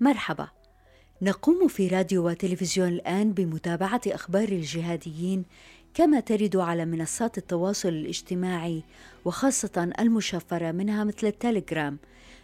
مرحبا. 0.00 0.48
نقوم 1.22 1.68
في 1.68 1.88
راديو 1.88 2.28
وتلفزيون 2.28 2.88
الآن 2.88 3.32
بمتابعة 3.32 4.00
أخبار 4.06 4.48
الجهاديين 4.48 5.44
كما 5.94 6.20
ترد 6.20 6.56
على 6.56 6.84
منصات 6.84 7.38
التواصل 7.38 7.88
الاجتماعي 7.88 8.84
وخاصة 9.24 9.92
المشفرة 9.98 10.72
منها 10.72 11.04
مثل 11.04 11.26
التليجرام. 11.26 11.98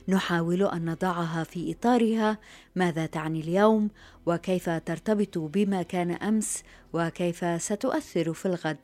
نحاول 0.09 0.63
أن 0.63 0.91
نضعها 0.91 1.45
في 1.45 1.73
إطارها. 1.73 2.39
ماذا 2.77 3.07
تعني 3.07 3.41
اليوم؟ 3.41 3.91
وكيف 4.27 4.71
ترتبط 4.71 5.39
بما 5.39 5.83
كان 5.83 6.11
أمس؟ 6.11 6.63
وكيف 6.93 7.63
ستؤثر 7.63 8.33
في 8.33 8.47
الغد؟ 8.47 8.79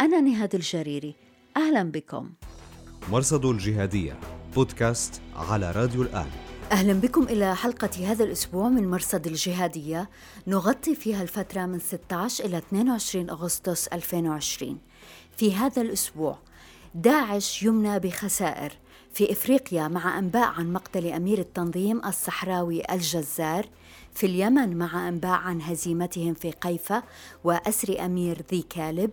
أنا 0.00 0.20
نهاد 0.20 0.54
الجريري. 0.54 1.14
أهلا 1.56 1.82
بكم. 1.82 2.30
مرصد 3.10 3.44
الجهادية 3.44 4.20
بودكاست 4.54 5.20
على 5.36 5.70
راديو 5.70 6.02
الآن. 6.02 6.45
أهلا 6.72 6.92
بكم 6.92 7.22
إلى 7.22 7.56
حلقة 7.56 7.90
هذا 8.12 8.24
الأسبوع 8.24 8.68
من 8.68 8.90
مرصد 8.90 9.26
الجهادية. 9.26 10.10
نغطي 10.46 10.94
فيها 10.94 11.22
الفترة 11.22 11.66
من 11.66 11.78
16 11.78 12.44
إلى 12.44 12.58
22 12.58 13.30
أغسطس 13.30 13.86
2020 13.88 14.78
في 15.36 15.54
هذا 15.54 15.82
الأسبوع 15.82 16.38
داعش 16.94 17.62
يمنى 17.62 17.98
بخسائر. 17.98 18.72
في 19.12 19.32
إفريقيا 19.32 19.88
مع 19.88 20.18
أنباء 20.18 20.46
عن 20.46 20.72
مقتل 20.72 21.06
أمير 21.06 21.38
التنظيم 21.38 22.04
الصحراوي 22.04 22.82
الجزار 22.92 23.66
في 24.16 24.26
اليمن 24.26 24.76
مع 24.76 25.08
أنباء 25.08 25.30
عن 25.30 25.62
هزيمتهم 25.62 26.34
في 26.34 26.50
قيفه 26.50 27.02
وأسر 27.44 28.04
أمير 28.04 28.42
ذي 28.50 28.64
كالب 28.70 29.10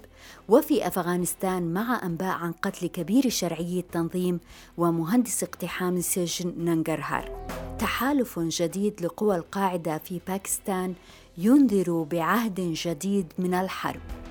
وفي 0.50 0.88
أفغانستان 0.88 1.74
مع 1.74 2.02
أنباء 2.04 2.32
عن 2.32 2.52
قتل 2.52 2.88
كبير 2.88 3.30
شرعي 3.30 3.80
التنظيم 3.80 4.40
ومهندس 4.78 5.44
اقتحام 5.44 6.02
سجن 6.02 6.54
ننجرهار. 6.58 7.48
تحالف 7.80 8.40
جديد 8.40 9.02
لقوى 9.02 9.36
القاعدة 9.36 9.98
في 9.98 10.22
باكستان 10.28 10.94
ينذر 11.38 12.06
بعهد 12.12 12.60
جديد 12.60 13.26
من 13.38 13.54
الحرب. 13.54 14.23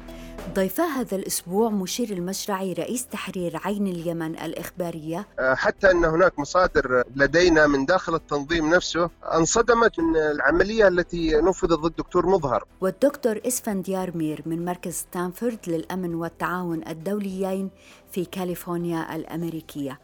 ضيفا 0.54 0.84
هذا 0.84 1.16
الأسبوع 1.16 1.70
مشير 1.70 2.10
المشرعي 2.10 2.72
رئيس 2.72 3.06
تحرير 3.06 3.60
عين 3.64 3.86
اليمن 3.86 4.38
الإخبارية. 4.38 5.26
آه، 5.38 5.54
حتى 5.54 5.90
أن 5.90 6.04
هناك 6.04 6.38
مصادر 6.38 7.04
لدينا 7.16 7.66
من 7.66 7.86
داخل 7.86 8.14
التنظيم 8.14 8.74
نفسه 8.74 9.10
انصدمت 9.34 10.00
من 10.00 10.16
العملية 10.16 10.88
التي 10.88 11.36
نفذت 11.40 11.72
ضد 11.72 11.84
الدكتور 11.84 12.26
مظهر. 12.26 12.64
والدكتور 12.80 13.40
إسفنديار 13.46 14.16
مير 14.16 14.42
من 14.46 14.64
مركز 14.64 14.92
ستانفورد 14.92 15.58
للأمن 15.66 16.14
والتعاون 16.14 16.88
الدوليين 16.88 17.70
في 18.12 18.24
كاليفورنيا 18.24 19.16
الأمريكية. 19.16 20.00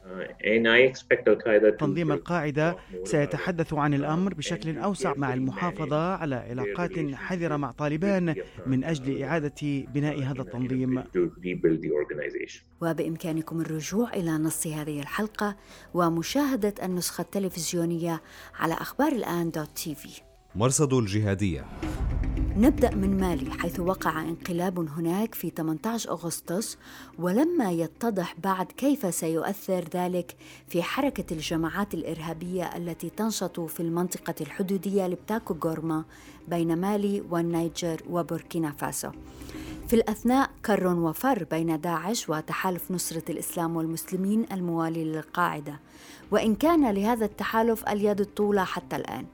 تنظيم 1.78 2.12
القاعدة 2.12 2.77
سيتحدث 3.05 3.75
عن 3.75 3.95
الأمر 3.95 4.34
بشكل 4.34 4.78
أوسع 4.78 5.14
مع 5.17 5.34
المحافظة 5.34 6.14
على 6.14 6.34
علاقات 6.34 7.14
حذرة 7.14 7.56
مع 7.56 7.70
طالبان 7.70 8.34
من 8.67 8.84
أجل 8.84 9.23
إعادة 9.23 9.55
بناء 9.62 10.23
هذا 10.23 10.42
التنظيم. 10.42 11.05
وبإمكانكم 12.81 13.61
الرجوع 13.61 14.14
إلى 14.14 14.31
نص 14.31 14.67
هذه 14.67 15.01
الحلقة 15.01 15.56
ومشاهدة 15.95 16.75
النسخة 16.83 17.23
التلفزيونية 17.23 18.23
على 18.59 18.75
أخبار 18.75 19.12
الآن 19.12 19.51
dot 19.51 19.69
TV. 19.77 20.20
مرصد 20.55 20.92
الجهادية. 20.92 21.64
نبدأ 22.59 22.95
من 22.95 23.20
مالي 23.20 23.51
حيث 23.51 23.81
وقع 23.81 24.20
انقلاب 24.20 24.78
هناك 24.78 25.34
في 25.34 25.51
18 25.51 26.11
أغسطس 26.11 26.78
ولما 27.19 27.70
يتضح 27.70 28.34
بعد 28.45 28.67
كيف 28.67 29.14
سيؤثر 29.14 29.84
ذلك 29.95 30.37
في 30.69 30.83
حركة 30.83 31.25
الجماعات 31.33 31.95
الإرهابية 31.95 32.77
التي 32.77 33.11
تنشط 33.11 33.61
في 33.61 33.81
المنطقة 33.81 34.34
الحدودية 34.41 35.06
لبتاكو 35.06 35.56
غورما 35.64 36.05
بين 36.48 36.77
مالي 36.77 37.23
والنيجر 37.31 38.03
وبوركينا 38.11 38.70
فاسو. 38.70 39.11
في 39.89 39.97
الأثناء 39.97 40.51
كر 40.67 40.86
وفر 40.86 41.45
بين 41.45 41.81
داعش 41.81 42.29
وتحالف 42.29 42.90
نصرة 42.90 43.25
الإسلام 43.30 43.77
والمسلمين 43.77 44.46
الموالي 44.52 45.05
للقاعدة. 45.05 45.80
وإن 46.30 46.55
كان 46.55 46.90
لهذا 46.90 47.25
التحالف 47.25 47.89
اليد 47.89 48.20
الطولى 48.20 48.67
حتى 48.67 48.96
الآن. 48.96 49.27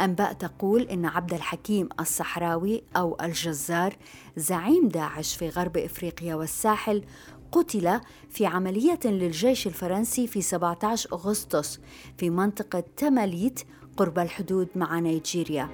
أنباء 0.00 0.32
تقول 0.32 0.82
إن 0.82 1.06
عبد 1.06 1.34
الحكيم 1.34 1.88
الصحراوي 2.00 2.82
أو 2.96 3.16
الجزار 3.22 3.96
زعيم 4.36 4.88
داعش 4.88 5.36
في 5.36 5.48
غرب 5.48 5.76
إفريقيا 5.76 6.34
والساحل 6.34 7.04
قتل 7.52 8.00
في 8.30 8.46
عملية 8.46 9.00
للجيش 9.04 9.66
الفرنسي 9.66 10.26
في 10.26 10.42
17 10.42 11.12
أغسطس 11.12 11.80
في 12.18 12.30
منطقة 12.30 12.84
تماليت 12.96 13.60
قرب 13.96 14.18
الحدود 14.18 14.68
مع 14.76 14.98
نيجيريا 14.98 15.68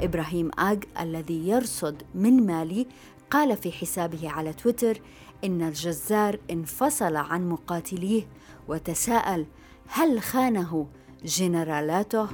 إبراهيم 0.00 0.50
آغ 0.58 0.78
الذي 1.00 1.48
يرصد 1.48 2.02
من 2.14 2.46
مالي 2.46 2.86
قال 3.30 3.56
في 3.56 3.72
حسابه 3.72 4.30
على 4.30 4.52
تويتر 4.52 5.00
إن 5.44 5.62
الجزار 5.62 6.38
انفصل 6.50 7.16
عن 7.16 7.48
مقاتليه 7.48 8.28
وتساءل 8.68 9.46
هل 9.88 10.22
خانه 10.22 10.86
جنرالاته؟ 11.24 12.28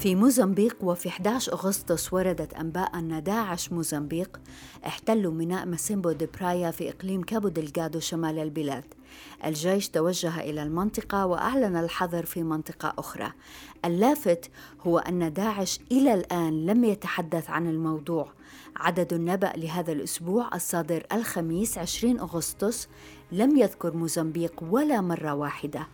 في 0.00 0.14
موزمبيق 0.14 0.76
وفي 0.80 1.08
11 1.08 1.52
أغسطس 1.52 2.12
وردت 2.12 2.54
أنباء 2.54 2.98
أن 2.98 3.22
داعش 3.22 3.72
موزمبيق 3.72 4.40
احتلوا 4.86 5.32
ميناء 5.32 5.66
مسيمبو 5.66 6.12
دي 6.12 6.26
برايا 6.26 6.70
في 6.70 6.90
إقليم 6.90 7.22
كابو 7.22 7.48
دلغادو 7.48 8.00
شمال 8.00 8.38
البلاد. 8.38 8.84
الجيش 9.44 9.88
توجه 9.88 10.40
إلى 10.40 10.62
المنطقة 10.62 11.26
وأعلن 11.26 11.76
الحظر 11.76 12.26
في 12.26 12.42
منطقة 12.42 12.94
أخرى. 12.98 13.32
اللافت 13.84 14.50
هو 14.86 14.98
أن 14.98 15.32
داعش 15.32 15.80
إلى 15.92 16.14
الآن 16.14 16.66
لم 16.66 16.84
يتحدث 16.84 17.50
عن 17.50 17.68
الموضوع. 17.68 18.32
عدد 18.76 19.12
النبأ 19.12 19.52
لهذا 19.56 19.92
الأسبوع 19.92 20.50
الصادر 20.54 21.06
الخميس 21.12 21.78
20 21.78 22.20
أغسطس 22.20 22.88
لم 23.32 23.56
يذكر 23.56 23.96
موزمبيق 23.96 24.64
ولا 24.70 25.00
مرة 25.00 25.34
واحدة. 25.34 25.86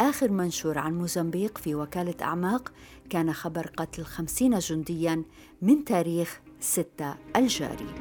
آخر 0.00 0.30
منشور 0.30 0.78
عن 0.78 0.98
موزمبيق 0.98 1.58
في 1.58 1.74
وكالة 1.74 2.14
أعماق 2.22 2.72
كان 3.12 3.32
خبر 3.32 3.66
قتل 3.76 4.04
خمسين 4.04 4.58
جنديا 4.58 5.22
من 5.62 5.84
تاريخ 5.84 6.40
ستة 6.60 7.14
الجاري. 7.36 7.94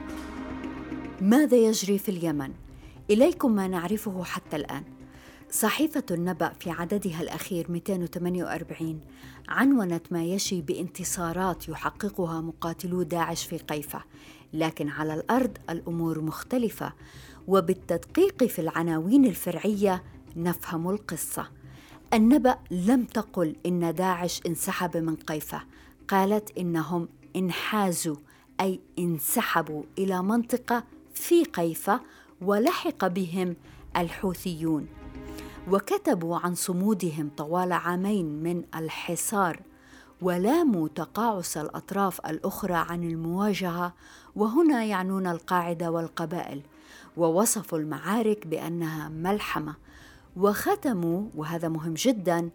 ماذا 1.21 1.57
يجري 1.57 1.97
في 1.97 2.09
اليمن؟ 2.09 2.53
إليكم 3.09 3.51
ما 3.51 3.67
نعرفه 3.67 4.23
حتى 4.23 4.55
الآن. 4.55 4.83
صحيفة 5.49 6.03
النبأ 6.11 6.53
في 6.59 6.69
عددها 6.69 7.21
الأخير 7.21 7.71
248 7.71 9.01
عنونت 9.49 10.11
ما 10.11 10.23
يشي 10.23 10.61
بانتصارات 10.61 11.69
يحققها 11.69 12.41
مقاتلو 12.41 13.03
داعش 13.03 13.45
في 13.45 13.57
قيفة 13.57 14.03
لكن 14.53 14.89
على 14.89 15.13
الأرض 15.13 15.57
الأمور 15.69 16.21
مختلفة 16.21 16.93
وبالتدقيق 17.47 18.43
في 18.43 18.59
العناوين 18.59 19.25
الفرعية 19.25 20.03
نفهم 20.35 20.89
القصة. 20.89 21.60
النبأ 22.13 22.57
لم 22.71 23.03
تقل 23.03 23.55
إن 23.65 23.95
داعش 23.95 24.41
انسحب 24.47 24.97
من 24.97 25.15
قيفة. 25.15 25.61
قالت 26.07 26.57
إنهم 26.57 27.07
انحازوا 27.35 28.15
أي 28.61 28.79
انسحبوا 28.99 29.83
إلى 29.97 30.23
منطقة 30.23 30.83
في 31.13 31.43
قيفة 31.43 32.01
ولحق 32.41 33.07
بهم 33.07 33.55
الحوثيون. 33.97 34.87
وكتبوا 35.71 36.37
عن 36.37 36.55
صمودهم 36.55 37.29
طوال 37.37 37.71
عامين 37.71 38.43
من 38.43 38.63
الحصار 38.75 39.59
ولاموا 40.21 40.87
تقاعس 40.87 41.57
الأطراف 41.57 42.25
الأخرى 42.25 42.73
عن 42.73 43.03
المواجهة 43.03 43.93
وهنا 44.35 44.83
يعنون 44.83 45.27
القاعدة 45.27 45.91
والقبائل 45.91 46.61
ووصفوا 47.17 47.79
المعارك 47.79 48.47
بأنها 48.47 49.09
ملحمة. 49.09 49.75
وختموا 50.37 51.23
وهذا 51.35 51.69
مهم 51.69 51.93
جدا 51.93 52.49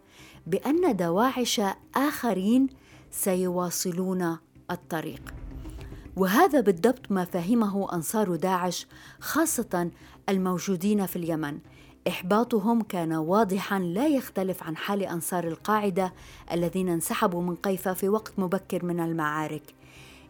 بأن 0.46 0.96
دواعش 0.96 1.60
آخرين 1.96 2.66
سيواصلون 3.10 4.36
الطريق. 4.70 5.34
وهذا 6.16 6.60
بالضبط 6.60 7.12
ما 7.12 7.24
فهمه 7.24 7.92
أنصار 7.92 8.36
داعش 8.36 8.86
خاصة 9.20 9.90
الموجودين 10.28 11.06
في 11.06 11.16
اليمن. 11.16 11.58
إحباطهم 12.08 12.82
كان 12.82 13.12
واضحا 13.12 13.78
لا 13.78 14.06
يختلف 14.06 14.62
عن 14.62 14.76
حال 14.76 15.02
أنصار 15.02 15.48
القاعدة 15.48 16.12
الذين 16.52 16.88
انسحبوا 16.88 17.42
من 17.42 17.54
قيفه 17.54 17.92
في 17.92 18.08
وقت 18.08 18.38
مبكر 18.38 18.84
من 18.84 19.00
المعارك. 19.00 19.74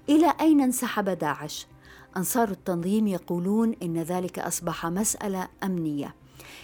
إلى 0.08 0.34
أين 0.40 0.60
انسحب 0.60 1.08
داعش؟ 1.08 1.66
أنصار 2.16 2.50
التنظيم 2.50 3.06
يقولون 3.06 3.74
إن 3.82 3.98
ذلك 4.02 4.38
أصبح 4.38 4.86
مسألة 4.86 5.48
أمنية. 5.64 6.14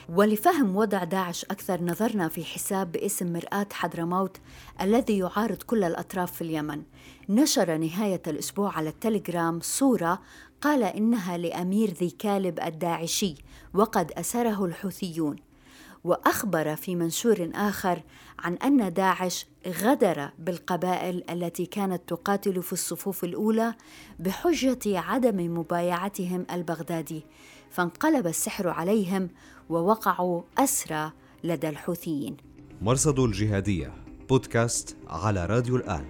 ولفهم 0.09 0.77
وضع 0.77 1.05
داعش 1.05 1.45
أكثر 1.45 1.83
نظرنا 1.83 2.29
في 2.29 2.45
حساب 2.45 2.93
باسم 2.93 3.33
مرآة 3.33 3.67
حضرموت 3.73 4.37
الذي 4.81 5.19
يعارض 5.19 5.63
كل 5.63 5.85
الأطراف 5.85 6.33
في 6.33 6.43
اليمن. 6.43 6.83
نشر 7.29 7.77
نهاية 7.77 8.23
الأسبوع 8.27 8.77
على 8.77 8.89
التليجرام 8.89 9.61
صورة 9.63 10.23
قال 10.61 10.83
إنها 10.83 11.37
لأمير 11.37 11.91
ذي 11.91 12.11
كالب 12.11 12.61
الداعشي 12.61 13.35
وقد 13.75 14.13
أسره 14.13 14.65
الحوثيون. 14.65 15.37
وأخبر 16.05 16.77
في 16.77 16.97
منشور 16.97 17.51
آخر 17.55 18.03
عن 18.39 18.55
أن 18.55 18.93
داعش 18.93 19.47
غدر 19.67 20.31
بالقبائل 20.39 21.25
التي 21.31 21.67
كانت 21.67 22.03
تقاتل 22.09 22.63
في 22.63 22.73
الصفوف 22.73 23.25
الأولى 23.25 23.75
بحجة 24.19 24.99
عدم 24.99 25.59
مبايعتهم 25.59 26.47
البغدادي 26.53 27.25
فانقلب 27.71 28.27
السحر 28.27 28.69
عليهم 28.69 29.31
ووقعوا 29.73 30.43
أسرى 30.59 31.13
لدى 31.45 31.69
الحوثيين 31.69 32.37
مرصد 32.83 33.19
الجهادية 33.19 33.93
بودكاست 34.29 34.97
على 35.09 35.47
راديو 35.47 35.77
الآن 35.77 36.05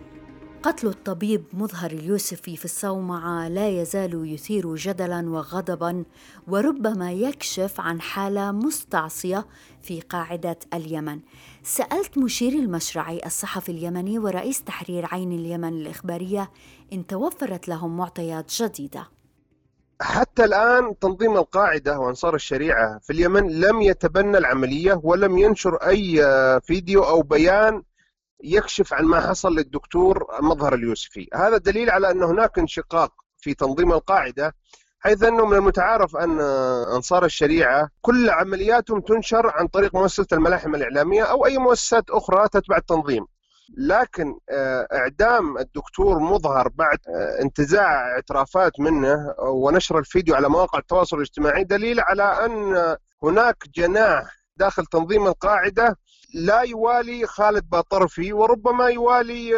قتل 0.62 0.86
الطبيب 0.86 1.44
مظهر 1.52 1.90
اليوسفي 1.90 2.56
في 2.56 2.64
الصومعة 2.64 3.48
لا 3.48 3.68
يزال 3.68 4.32
يثير 4.32 4.74
جدلا 4.74 5.30
وغضبا 5.30 6.04
وربما 6.48 7.12
يكشف 7.12 7.80
عن 7.80 8.00
حالة 8.00 8.52
مستعصية 8.52 9.46
في 9.82 10.00
قاعدة 10.00 10.58
اليمن. 10.74 11.20
سألت 11.62 12.18
مشير 12.18 12.52
المشرعي 12.52 13.20
الصحفي 13.26 13.72
اليمني 13.72 14.18
ورئيس 14.18 14.62
تحرير 14.62 15.06
عين 15.14 15.32
اليمن 15.32 15.68
الإخبارية 15.68 16.50
إن 16.92 17.06
توفرت 17.06 17.68
لهم 17.68 17.96
معطيات 17.96 18.52
جديدة. 18.62 19.08
حتى 20.02 20.44
الآن 20.44 20.98
تنظيم 20.98 21.36
القاعدة 21.36 21.98
وأنصار 21.98 22.34
الشريعة 22.34 22.98
في 23.02 23.12
اليمن 23.12 23.60
لم 23.60 23.82
يتبنى 23.82 24.38
العملية 24.38 25.00
ولم 25.02 25.38
ينشر 25.38 25.76
أي 25.76 26.24
فيديو 26.60 27.02
أو 27.02 27.22
بيان 27.22 27.82
يكشف 28.44 28.94
عن 28.94 29.04
ما 29.04 29.20
حصل 29.20 29.54
للدكتور 29.54 30.26
مظهر 30.40 30.74
اليوسفي. 30.74 31.28
هذا 31.34 31.56
دليل 31.56 31.90
على 31.90 32.10
أن 32.10 32.22
هناك 32.22 32.58
انشقاق 32.58 33.12
في 33.38 33.54
تنظيم 33.54 33.92
القاعدة 33.92 34.54
حيث 35.00 35.22
أنه 35.22 35.46
من 35.46 35.56
المتعارف 35.56 36.16
أن 36.16 36.40
أنصار 36.94 37.24
الشريعة 37.24 37.88
كل 38.00 38.30
عملياتهم 38.30 39.00
تنشر 39.00 39.50
عن 39.54 39.66
طريق 39.66 39.94
مؤسسة 39.94 40.26
الملاحم 40.32 40.74
الإعلامية 40.74 41.22
أو 41.22 41.46
أي 41.46 41.58
مؤسسات 41.58 42.10
أخرى 42.10 42.48
تتبع 42.48 42.76
التنظيم. 42.76 43.26
لكن 43.76 44.38
إعدام 44.92 45.58
الدكتور 45.58 46.18
مظهر 46.18 46.68
بعد 46.68 46.98
انتزاع 47.40 48.14
اعترافات 48.14 48.80
منه 48.80 49.34
ونشر 49.38 49.98
الفيديو 49.98 50.34
على 50.34 50.48
مواقع 50.48 50.78
التواصل 50.78 51.16
الاجتماعي 51.16 51.64
دليل 51.64 52.00
على 52.00 52.22
أن 52.22 52.96
هناك 53.22 53.56
جناح 53.74 54.42
داخل 54.56 54.86
تنظيم 54.86 55.26
القاعدة 55.26 55.96
لا 56.34 56.60
يوالي 56.60 57.26
خالد 57.26 57.70
باطرفي 57.70 58.32
وربما 58.32 58.88
يوالي 58.88 59.56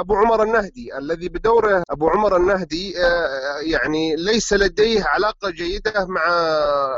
أبو 0.00 0.16
عمر 0.16 0.42
النهدي 0.42 0.98
الذي 0.98 1.28
بدوره 1.28 1.82
أبو 1.90 2.08
عمر 2.08 2.36
النهدي 2.36 2.94
يعني 3.60 4.16
ليس 4.16 4.52
لديه 4.52 5.04
علاقة 5.04 5.50
جيدة 5.50 6.06
مع 6.06 6.22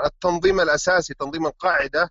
التنظيم 0.06 0.60
الأساسي 0.60 1.14
تنظيم 1.14 1.46
القاعدة. 1.46 2.10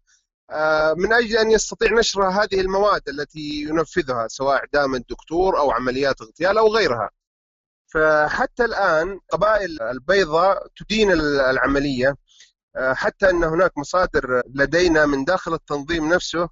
من 0.97 1.13
أجل 1.13 1.37
أن 1.37 1.51
يستطيع 1.51 1.91
نشر 1.99 2.27
هذه 2.29 2.61
المواد 2.61 3.01
التي 3.09 3.65
ينفذها 3.69 4.27
سواء 4.27 4.55
إعدام 4.57 4.95
الدكتور 4.95 5.57
أو 5.59 5.71
عمليات 5.71 6.21
اغتيال 6.21 6.57
أو 6.57 6.67
غيرها. 6.67 7.09
فحتى 7.87 8.65
الآن 8.65 9.19
قبائل 9.31 9.81
البيضاء 9.81 10.67
تدين 10.77 11.11
العملية 11.11 12.15
حتى 12.77 13.29
أن 13.29 13.43
هناك 13.43 13.77
مصادر 13.77 14.41
لدينا 14.55 15.05
من 15.05 15.23
داخل 15.25 15.53
التنظيم 15.53 16.13
نفسه 16.13 16.49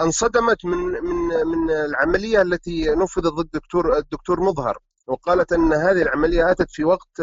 انصدمت 0.00 0.64
من 0.64 0.78
من 0.78 1.46
من 1.46 1.70
العملية 1.70 2.42
التي 2.42 2.84
نفذت 2.94 3.26
ضد 3.26 3.44
الدكتور 3.44 3.98
الدكتور 3.98 4.40
مظهر 4.40 4.78
وقالت 5.06 5.52
أن 5.52 5.72
هذه 5.72 6.02
العملية 6.02 6.50
أتت 6.50 6.70
في 6.70 6.84
وقت 6.84 7.20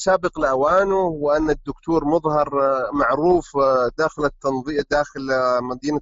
سابق 0.00 0.38
لأوانه 0.38 1.02
وأن 1.04 1.50
الدكتور 1.50 2.04
مظهر 2.04 2.50
معروف 2.92 3.56
داخل 3.98 4.24
التنظيم 4.24 4.82
داخل 4.90 5.28
مدينة 5.62 6.00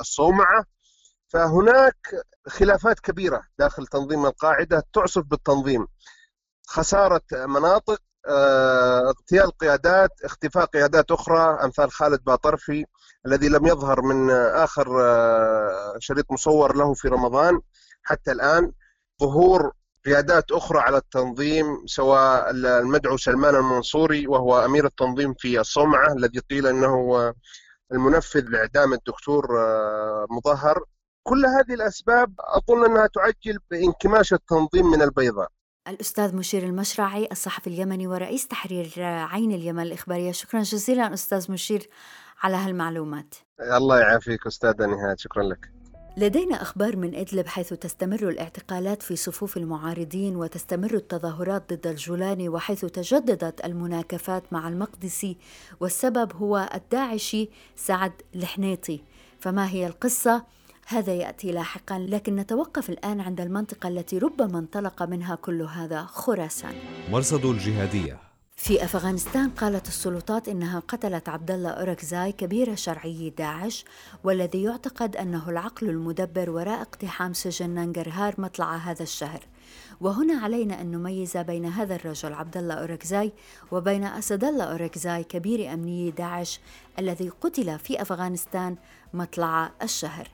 الصومعة. 0.00 0.64
فهناك 1.28 1.96
خلافات 2.48 3.00
كبيرة 3.00 3.42
داخل 3.58 3.86
تنظيم 3.86 4.26
القاعدة 4.26 4.84
تعصف 4.92 5.22
بالتنظيم. 5.22 5.86
خسارة 6.66 7.22
مناطق 7.32 7.98
اغتيال 9.08 9.50
قيادات 9.50 10.10
اختفاء 10.24 10.64
قيادات 10.64 11.10
أخرى 11.10 11.64
أمثال 11.64 11.92
خالد 11.92 12.24
باطرفي 12.24 12.84
الذي 13.26 13.48
لم 13.48 13.66
يظهر 13.66 14.02
من 14.02 14.30
آخر 14.30 14.86
شريط 15.98 16.32
مصور 16.32 16.76
له 16.76 16.94
في 16.94 17.08
رمضان 17.08 17.60
حتى 18.02 18.32
الآن. 18.32 18.72
ظهور 19.20 19.72
قيادات 20.06 20.52
أخرى 20.52 20.78
على 20.78 20.96
التنظيم 20.96 21.86
سواء 21.86 22.50
المدعو 22.50 23.16
سلمان 23.16 23.54
المنصوري 23.54 24.26
وهو 24.26 24.64
أمير 24.64 24.86
التنظيم 24.86 25.34
في 25.34 25.60
الصومعه 25.60 26.12
الذي 26.12 26.38
قيل 26.38 26.66
إنه 26.66 27.34
المنفذ 27.92 28.44
لإعدام 28.48 28.92
الدكتور 28.92 29.46
مظهر. 30.30 30.84
كل 31.22 31.46
هذه 31.46 31.74
الأسباب 31.74 32.34
أظن 32.38 32.84
أنها 32.84 33.06
تعجل 33.06 33.58
بانكماش 33.70 34.32
التنظيم 34.32 34.86
من 34.86 35.02
البيضاء. 35.02 35.48
الأستاذ 35.88 36.36
مشير 36.36 36.62
المشرعي 36.62 37.28
الصحفي 37.32 37.66
اليمني 37.66 38.06
ورئيس 38.06 38.48
تحرير 38.48 38.92
عين 39.02 39.52
اليمن 39.52 39.82
الإخبارية. 39.82 40.32
شكرا 40.32 40.62
جزيلا 40.62 41.14
أستاذ 41.14 41.52
مشير 41.52 41.88
على 42.42 42.56
هالمعلومات. 42.56 43.34
الله 43.60 44.00
يعافيك 44.00 44.46
أستاذة 44.46 44.86
نهاد 44.86 45.18
شكرا 45.18 45.42
لك. 45.42 45.75
لدينا 46.18 46.62
أخبار 46.62 46.96
من 46.96 47.14
إدلب 47.14 47.46
حيث 47.46 47.72
تستمر 47.72 48.28
الاعتقالات 48.28 49.02
في 49.02 49.16
صفوف 49.16 49.56
المعارضين 49.56 50.36
وتستمر 50.36 50.94
التظاهرات 50.94 51.72
ضد 51.72 51.86
الجولاني 51.86 52.48
وحيث 52.48 52.84
تجددت 52.84 53.64
المناكفات 53.64 54.52
مع 54.52 54.68
المقدسي 54.68 55.36
والسبب 55.80 56.32
هو 56.36 56.70
الداعشي 56.74 57.48
سعد 57.76 58.12
الحنيطي. 58.34 59.00
فما 59.40 59.68
هي 59.68 59.86
القصة؟ 59.86 60.44
هذا 60.86 61.14
يأتي 61.14 61.52
لاحقا 61.52 61.98
لكن 61.98 62.36
نتوقف 62.36 62.90
الآن 62.90 63.20
عند 63.20 63.40
المنطقة 63.40 63.88
التي 63.88 64.18
ربما 64.18 64.58
انطلق 64.58 65.02
منها 65.02 65.34
كل 65.34 65.62
هذا 65.62 66.02
خراسان. 66.02 66.74
مرصد 67.10 67.44
الجهادية. 67.44 68.25
في 68.56 68.84
أفغانستان 68.84 69.50
قالت 69.50 69.88
السلطات 69.88 70.48
إنها 70.48 70.80
قتلت 70.80 71.28
عبد 71.28 71.50
الله 71.50 71.70
اوركزاي 71.70 72.32
كبير 72.32 72.74
شرعي 72.74 73.30
داعش 73.30 73.84
والذي 74.24 74.62
يعتقد 74.62 75.16
أنه 75.16 75.50
العقل 75.50 75.88
المدبر 75.88 76.50
وراء 76.50 76.80
اقتحام 76.82 77.32
سجن 77.32 77.70
نانجرهار 77.70 78.34
مطلع 78.38 78.76
هذا 78.76 79.02
الشهر. 79.02 79.40
وهنا 80.00 80.34
علينا 80.34 80.80
أن 80.80 80.90
نميز 80.90 81.36
بين 81.36 81.64
هذا 81.64 81.94
الرجل 81.94 82.32
عبد 82.32 82.56
الله 82.56 82.74
اوركزاي 82.74 83.32
وبين 83.70 84.04
أسد 84.04 84.44
الله 84.44 84.64
اوركزاي 84.64 85.24
كبير 85.24 85.72
أمني 85.72 86.10
داعش 86.10 86.60
الذي 86.98 87.28
قتل 87.28 87.78
في 87.78 88.02
أفغانستان 88.02 88.76
مطلع 89.14 89.70
الشهر. 89.82 90.28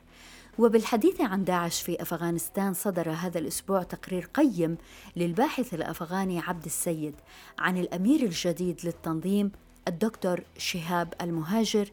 وبالحديث 0.59 1.21
عن 1.21 1.43
داعش 1.43 1.81
في 1.81 2.01
أفغانستان 2.01 2.73
صدر 2.73 3.11
هذا 3.11 3.39
الأسبوع 3.39 3.83
تقرير 3.83 4.29
قيم 4.33 4.77
للباحث 5.15 5.73
الأفغاني 5.73 6.39
عبد 6.39 6.65
السيد 6.65 7.15
عن 7.59 7.77
الأمير 7.77 8.23
الجديد 8.23 8.79
للتنظيم 8.83 9.51
الدكتور 9.87 10.43
شهاب 10.57 11.13
المهاجر 11.21 11.91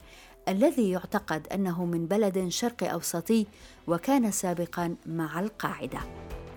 الذي 0.48 0.90
يعتقد 0.90 1.46
أنه 1.52 1.84
من 1.84 2.06
بلد 2.06 2.48
شرقي 2.48 2.86
أوسطي 2.86 3.46
وكان 3.86 4.30
سابقا 4.30 4.96
مع 5.06 5.40
القاعدة. 5.40 6.00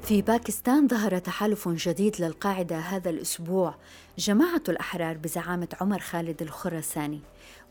في 0.03 0.21
باكستان 0.21 0.87
ظهر 0.87 1.17
تحالف 1.17 1.69
جديد 1.69 2.21
للقاعدة 2.21 2.77
هذا 2.77 3.09
الأسبوع. 3.09 3.75
جماعة 4.17 4.61
الأحرار 4.69 5.17
بزعامة 5.17 5.67
عمر 5.81 5.99
خالد 5.99 6.41
الخراساني. 6.41 7.19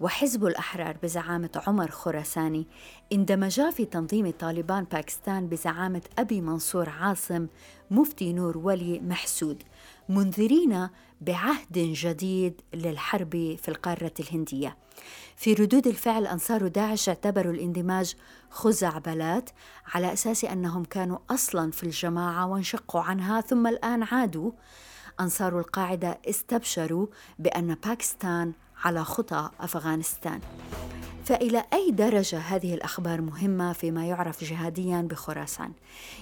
وحزب 0.01 0.47
الأحرار 0.47 0.97
بزعامة 1.03 1.63
عمر 1.67 1.91
خراساني 1.91 2.67
اندمجا 3.13 3.71
في 3.71 3.85
تنظيم 3.85 4.31
طالبان 4.31 4.85
باكستان 4.85 5.47
بزعامة 5.47 6.03
أبي 6.19 6.41
منصور 6.41 6.89
عاصم 6.89 7.47
مفتي 7.91 8.33
نور 8.33 8.59
ولي 8.59 9.01
محسود. 9.01 9.63
منذرين 10.15 10.89
بعهد 11.21 11.73
جديد 11.73 12.61
للحرب 12.75 13.57
في 13.63 13.69
القارة 13.69 14.13
الهندية. 14.21 14.77
في 15.37 15.55
ردود 15.55 15.87
الفعل 15.87 16.27
أنصار 16.27 16.69
داعش 16.69 17.09
اعتبروا 17.09 17.53
الاندماج 17.53 18.15
خزعبلات 18.51 19.51
على 19.95 20.13
أساس 20.13 20.45
أنهم 20.45 20.85
كانوا 20.85 21.19
أصلا 21.31 21.71
في 21.71 21.83
الجماعة 21.83 22.47
وانشقوا 22.47 23.01
عنها 23.01 23.41
ثم 23.41 23.67
الآن 23.67 24.03
عادوا. 24.03 24.51
أنصار 25.21 25.59
القاعدة 25.59 26.19
استبشروا 26.29 27.07
بأن 27.39 27.75
باكستان 27.75 28.53
على 28.85 29.05
خطى 29.05 29.51
أفغانستان 29.61 30.41
فإلى 31.25 31.65
أي 31.73 31.91
درجة 31.91 32.39
هذه 32.39 32.75
الأخبار 32.75 33.21
مهمة 33.21 33.73
فيما 33.73 34.07
يعرف 34.07 34.45
جهاديا 34.45 35.01
بخراسان؟ 35.11 35.73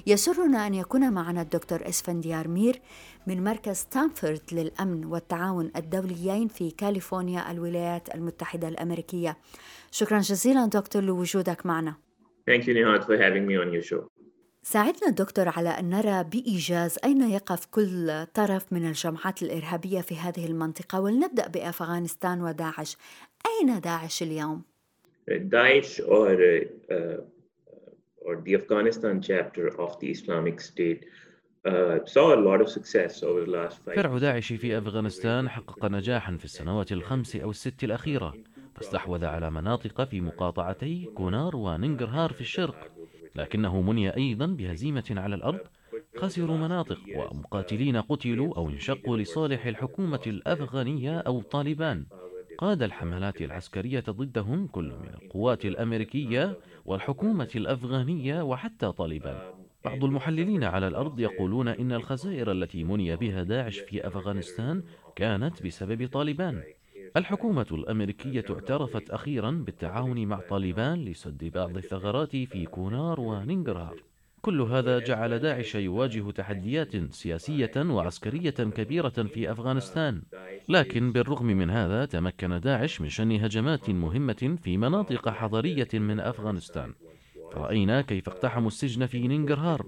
يسرنا 0.06 0.66
أن 0.66 0.74
يكون 0.74 1.12
معنا 1.12 1.42
الدكتور 1.42 1.88
إسفنديار 1.88 2.48
مير 2.48 2.80
من 3.26 3.44
مركز 3.44 3.76
ستانفورد 3.76 4.40
للأمن 4.52 5.04
والتعاون 5.04 5.70
الدوليين 5.76 6.48
في 6.48 6.70
كاليفورنيا 6.70 7.50
الولايات 7.50 8.14
المتحدة 8.14 8.68
الأمريكية. 8.68 9.36
شكرا 9.90 10.18
جزيلا 10.18 10.66
دكتور 10.66 11.02
لوجودك 11.02 11.66
معنا. 11.66 11.94
Thank 12.50 12.66
you 12.66 12.74
Nihad 12.74 13.04
for 13.04 13.16
having 13.16 13.46
me 13.46 13.56
on 13.56 13.72
your 13.72 13.82
show. 13.82 14.19
ساعدنا 14.62 15.10
دكتور 15.10 15.48
على 15.48 15.68
أن 15.68 15.90
نرى 15.90 16.24
بإيجاز 16.24 16.98
أين 17.04 17.30
يقف 17.30 17.66
كل 17.66 18.26
طرف 18.34 18.72
من 18.72 18.86
الجماعات 18.86 19.42
الإرهابية 19.42 20.00
في 20.00 20.16
هذه 20.16 20.46
المنطقة 20.46 21.00
ولنبدأ 21.00 21.48
بأفغانستان 21.48 22.42
وداعش. 22.42 22.96
أين 23.46 23.80
داعش 23.80 24.22
اليوم؟ 24.22 24.62
Daesh 25.30 26.00
or 26.00 26.36
uh, 26.90 27.20
or 28.26 28.36
the 28.44 28.54
Afghanistan 28.54 29.20
chapter 29.22 29.66
of 29.78 30.00
the 30.00 30.10
Islamic 30.10 30.60
State 30.60 31.04
فرع 33.86 34.18
داعش 34.18 34.52
في 34.52 34.78
أفغانستان 34.78 35.48
حقق 35.48 35.84
نجاحا 35.84 36.36
في 36.36 36.44
السنوات 36.44 36.92
الخمس 36.92 37.36
أو 37.36 37.50
الست 37.50 37.84
الأخيرة. 37.84 38.34
فاستحوذ 38.74 39.24
على 39.24 39.50
مناطق 39.50 40.04
في 40.04 40.20
مقاطعتي 40.20 41.04
كونار 41.14 41.56
وننجرهار 41.56 42.32
في 42.32 42.40
الشرق. 42.40 42.99
لكنه 43.34 43.80
مني 43.80 44.16
أيضا 44.16 44.46
بهزيمة 44.46 45.04
على 45.10 45.34
الأرض 45.34 45.60
خسروا 46.16 46.56
مناطق 46.56 46.98
ومقاتلين 47.16 47.96
قتلوا 47.96 48.56
أو 48.56 48.68
انشقوا 48.68 49.16
لصالح 49.16 49.66
الحكومة 49.66 50.20
الأفغانية 50.26 51.18
أو 51.18 51.40
طالبان. 51.40 52.06
قاد 52.58 52.82
الحملات 52.82 53.42
العسكرية 53.42 54.04
ضدهم 54.10 54.66
كل 54.66 54.84
من 54.84 55.08
القوات 55.22 55.64
الأمريكية 55.64 56.58
والحكومة 56.84 57.48
الأفغانية 57.56 58.42
وحتى 58.42 58.92
طالبان. 58.92 59.38
بعض 59.84 60.04
المحللين 60.04 60.64
على 60.64 60.88
الأرض 60.88 61.20
يقولون 61.20 61.68
إن 61.68 61.92
الخسائر 61.92 62.52
التي 62.52 62.84
مني 62.84 63.16
بها 63.16 63.42
داعش 63.42 63.78
في 63.78 64.06
أفغانستان 64.06 64.82
كانت 65.16 65.62
بسبب 65.66 66.08
طالبان. 66.12 66.62
الحكومة 67.16 67.66
الأمريكية 67.72 68.44
اعترفت 68.50 69.10
أخيرا 69.10 69.50
بالتعاون 69.50 70.26
مع 70.26 70.40
طالبان 70.40 71.04
لسد 71.04 71.44
بعض 71.44 71.76
الثغرات 71.76 72.30
في 72.30 72.66
كونار 72.66 73.20
ونينجرهار. 73.20 74.02
كل 74.42 74.60
هذا 74.60 74.98
جعل 74.98 75.38
داعش 75.38 75.74
يواجه 75.74 76.30
تحديات 76.30 77.12
سياسية 77.14 77.70
وعسكرية 77.76 78.50
كبيرة 78.50 79.08
في 79.08 79.52
أفغانستان. 79.52 80.22
لكن 80.68 81.12
بالرغم 81.12 81.46
من 81.46 81.70
هذا 81.70 82.04
تمكن 82.04 82.60
داعش 82.60 83.00
من 83.00 83.08
شن 83.08 83.32
هجمات 83.32 83.90
مهمة 83.90 84.58
في 84.62 84.76
مناطق 84.76 85.28
حضرية 85.28 85.88
من 85.94 86.20
أفغانستان. 86.20 86.92
رأينا 87.54 88.02
كيف 88.02 88.28
اقتحموا 88.28 88.68
السجن 88.68 89.06
في 89.06 89.28
نينجرهار. 89.28 89.86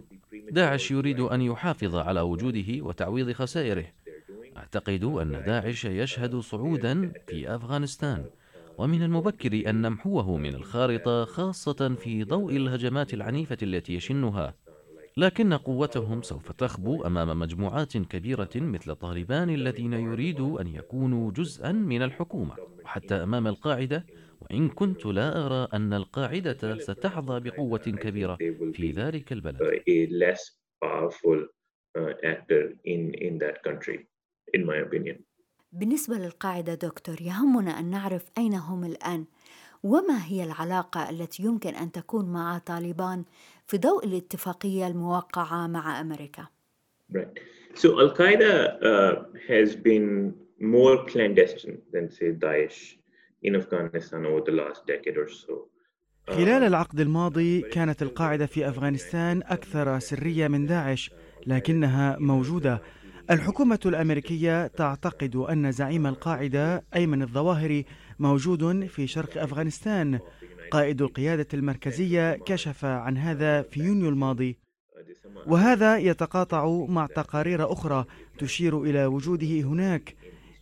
داعش 0.50 0.90
يريد 0.90 1.20
أن 1.20 1.42
يحافظ 1.42 1.96
على 1.96 2.20
وجوده 2.20 2.84
وتعويض 2.84 3.32
خسائره. 3.32 3.84
أعتقد 4.56 5.04
أن 5.04 5.42
داعش 5.42 5.84
يشهد 5.84 6.36
صعودا 6.36 7.12
في 7.26 7.54
أفغانستان 7.54 8.26
ومن 8.78 9.02
المبكر 9.02 9.70
أن 9.70 9.82
نمحوه 9.82 10.36
من 10.36 10.54
الخارطة 10.54 11.24
خاصة 11.24 11.94
في 11.94 12.24
ضوء 12.24 12.56
الهجمات 12.56 13.14
العنيفة 13.14 13.58
التي 13.62 13.94
يشنها 13.94 14.54
لكن 15.16 15.54
قوتهم 15.54 16.22
سوف 16.22 16.52
تخبو 16.52 17.02
أمام 17.06 17.38
مجموعات 17.38 17.96
كبيرة 17.96 18.50
مثل 18.56 18.94
طالبان 18.94 19.50
الذين 19.50 19.92
يريدوا 19.92 20.60
أن 20.60 20.66
يكونوا 20.68 21.32
جزءا 21.32 21.72
من 21.72 22.02
الحكومة 22.02 22.58
وحتى 22.84 23.14
أمام 23.14 23.46
القاعدة 23.46 24.08
وإن 24.40 24.68
كنت 24.68 25.06
لا 25.06 25.46
أرى 25.46 25.68
أن 25.74 25.92
القاعدة 25.92 26.78
ستحظى 26.78 27.40
بقوة 27.40 27.78
كبيرة 27.78 28.42
في 28.72 28.90
ذلك 28.90 29.32
البلد. 29.32 29.66
بالنسبة 35.72 36.16
للقاعدة 36.16 36.74
دكتور 36.74 37.22
يهمنا 37.22 37.78
أن 37.78 37.90
نعرف 37.90 38.24
أين 38.38 38.54
هم 38.54 38.84
الآن 38.84 39.24
وما 39.82 40.26
هي 40.26 40.44
العلاقة 40.44 41.10
التي 41.10 41.42
يمكن 41.42 41.74
أن 41.74 41.92
تكون 41.92 42.32
مع 42.32 42.58
طالبان 42.58 43.24
في 43.66 43.78
ضوء 43.78 44.06
الاتفاقية 44.06 44.86
الموقعة 44.86 45.66
مع 45.66 46.00
أمريكا. 46.00 46.46
Right. 47.12 47.38
So 47.74 47.98
Al 48.00 48.10
Qaeda 48.18 48.52
uh, 48.90 49.14
has 49.48 49.76
been 49.76 50.34
more 50.60 50.96
clandestine 51.10 51.78
than 51.92 52.10
say 52.10 52.32
Daesh 52.32 52.96
in 53.42 53.56
Afghanistan 53.56 54.26
over 54.26 54.42
the 54.48 54.52
last 54.52 54.86
decade 54.86 55.16
or 55.16 55.28
so. 55.28 55.68
خلال 56.28 56.62
العقد 56.62 57.00
الماضي 57.00 57.60
كانت 57.60 58.02
القاعدة 58.02 58.46
في 58.46 58.68
أفغانستان 58.68 59.42
أكثر 59.44 59.98
سرية 59.98 60.48
من 60.48 60.66
داعش 60.66 61.10
لكنها 61.46 62.16
موجودة 62.20 62.82
الحكومة 63.32 63.78
الأمريكية 63.86 64.66
تعتقد 64.66 65.36
أن 65.36 65.72
زعيم 65.72 66.06
القاعدة 66.06 66.84
أيمن 66.94 67.22
الظواهري 67.22 67.84
موجود 68.18 68.86
في 68.86 69.06
شرق 69.06 69.42
أفغانستان. 69.42 70.18
قائد 70.70 71.02
القيادة 71.02 71.46
المركزية 71.54 72.36
كشف 72.46 72.84
عن 72.84 73.18
هذا 73.18 73.62
في 73.62 73.80
يونيو 73.80 74.08
الماضي. 74.08 74.58
وهذا 75.46 75.98
يتقاطع 75.98 76.86
مع 76.88 77.06
تقارير 77.06 77.72
أخرى 77.72 78.04
تشير 78.38 78.82
إلى 78.82 79.06
وجوده 79.06 79.60
هناك. 79.60 80.14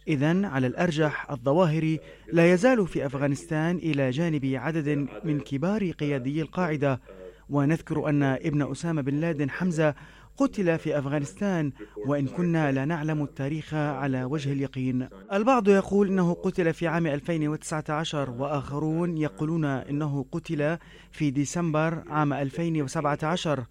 إذا 0.08 0.46
على 0.46 0.66
الأرجح 0.66 1.30
الظواهري 1.30 2.00
لا 2.32 2.52
يزال 2.52 2.86
في 2.86 3.06
أفغانستان 3.06 3.76
إلى 3.76 4.10
جانب 4.10 4.52
عدد 4.54 5.08
من 5.24 5.40
كبار 5.40 5.90
قيادي 5.90 6.42
القاعدة. 6.42 7.00
ونذكر 7.48 8.08
أن 8.08 8.22
ابن 8.22 8.70
أسامة 8.70 9.02
بن 9.02 9.20
لادن 9.20 9.50
حمزة 9.50 9.94
قتل 10.40 10.78
في 10.78 10.98
أفغانستان 10.98 11.72
وإن 12.06 12.26
كنا 12.26 12.72
لا 12.72 12.84
نعلم 12.84 13.22
التاريخ 13.22 13.74
على 13.74 14.24
وجه 14.24 14.52
اليقين. 14.52 15.08
البعض 15.32 15.68
يقول 15.68 16.08
إنه 16.08 16.32
قتل 16.34 16.72
في 16.74 16.86
عام 16.86 17.06
2019 17.06 18.30
وآخرون 18.30 19.16
يقولون 19.18 19.64
إنه 19.64 20.24
قتل 20.32 20.78
في 21.12 21.30
ديسمبر 21.30 22.02
عام 22.08 22.32
2017 22.32 23.64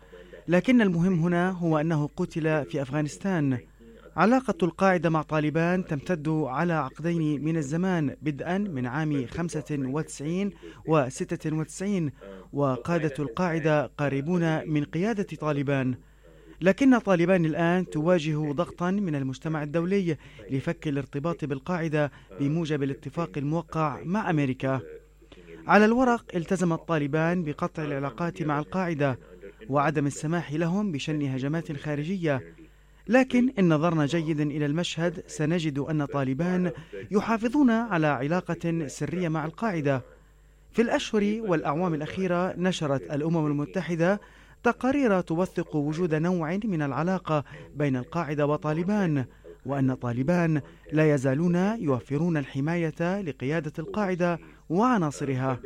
لكن 0.47 0.81
المهم 0.81 1.19
هنا 1.19 1.49
هو 1.49 1.77
أنه 1.77 2.09
قتل 2.17 2.65
في 2.65 2.81
أفغانستان. 2.81 3.57
علاقة 4.17 4.55
القاعدة 4.63 5.09
مع 5.09 5.21
طالبان 5.21 5.85
تمتد 5.85 6.29
على 6.29 6.73
عقدين 6.73 7.43
من 7.43 7.57
الزمان 7.57 8.15
بدءا 8.21 8.57
من 8.57 8.85
عام 8.85 9.25
95 9.27 10.51
و 10.87 11.09
96 11.09 12.11
وقادة 12.53 13.13
القاعدة 13.19 13.85
قريبون 13.85 14.69
من 14.69 14.83
قيادة 14.83 15.27
طالبان. 15.39 15.95
لكن 16.61 16.99
طالبان 16.99 17.45
الآن 17.45 17.89
تواجه 17.89 18.51
ضغطا 18.51 18.91
من 18.91 19.15
المجتمع 19.15 19.63
الدولي 19.63 20.17
لفك 20.49 20.87
الارتباط 20.87 21.45
بالقاعدة 21.45 22.11
بموجب 22.39 22.83
الاتفاق 22.83 23.29
الموقع 23.37 23.99
مع 24.03 24.29
أمريكا. 24.29 24.81
على 25.67 25.85
الورق 25.85 26.25
التزم 26.35 26.73
الطالبان 26.73 27.43
بقطع 27.43 27.83
العلاقات 27.83 28.41
مع 28.41 28.59
القاعدة 28.59 29.19
وعدم 29.69 30.07
السماح 30.07 30.53
لهم 30.53 30.91
بشن 30.91 31.21
هجمات 31.21 31.71
خارجية. 31.71 32.53
لكن 33.07 33.53
إن 33.59 33.73
نظرنا 33.73 34.05
جيدا 34.05 34.43
إلى 34.43 34.65
المشهد 34.65 35.23
سنجد 35.27 35.79
أن 35.79 36.05
طالبان 36.05 36.71
يحافظون 37.11 37.69
على 37.69 38.07
علاقة 38.07 38.87
سرية 38.87 39.29
مع 39.29 39.45
القاعدة. 39.45 40.01
في 40.71 40.81
الأشهر 40.81 41.41
والأعوام 41.41 41.93
الأخيرة 41.93 42.53
نشرت 42.57 43.01
الأمم 43.01 43.47
المتحدة 43.47 44.21
تقارير 44.63 45.21
توثق 45.21 45.75
وجود 45.75 46.15
نوع 46.15 46.59
من 46.63 46.81
العلاقة 46.81 47.43
بين 47.75 47.95
القاعدة 47.95 48.47
وطالبان 48.47 49.25
وأن 49.65 49.93
طالبان 49.93 50.61
لا 50.91 51.13
يزالون 51.13 51.55
يوفرون 51.55 52.37
الحماية 52.37 53.21
لقيادة 53.21 53.73
القاعدة 53.79 54.39
وعناصرها. 54.69 55.59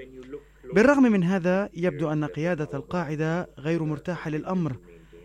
بالرغم 0.73 1.03
من 1.03 1.23
هذا 1.23 1.69
يبدو 1.73 2.11
أن 2.11 2.25
قيادة 2.25 2.69
القاعدة 2.73 3.49
غير 3.59 3.83
مرتاحة 3.83 4.29
للأمر. 4.29 4.75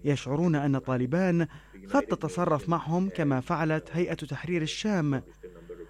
يشعرون 0.05 0.55
أن 0.55 0.79
طالبان 0.79 1.47
قد 1.91 2.03
تتصرف 2.03 2.69
معهم 2.69 3.09
كما 3.09 3.41
فعلت 3.41 3.89
هيئة 3.93 4.15
تحرير 4.15 4.63
الشام. 4.63 5.23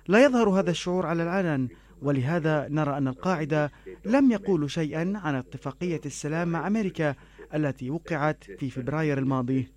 لا 0.09 0.25
يظهر 0.25 0.49
هذا 0.49 0.71
الشعور 0.71 1.07
على 1.07 1.23
العلن 1.23 1.69
ولهذا 2.03 2.69
نرى 2.71 2.99
أن 2.99 3.09
القاعدة 3.09 3.73
لم 4.05 4.31
يقولوا 4.31 4.69
شيئا 4.69 5.13
عن 5.17 5.35
اتفاقية 5.35 6.01
السلام 6.07 6.49
مع 6.49 6.67
أمريكا 6.67 7.15
التي 7.55 7.91
وقعت 7.91 8.45
في 8.59 8.71
فبراير 8.71 9.19
الماضي. 9.19 9.69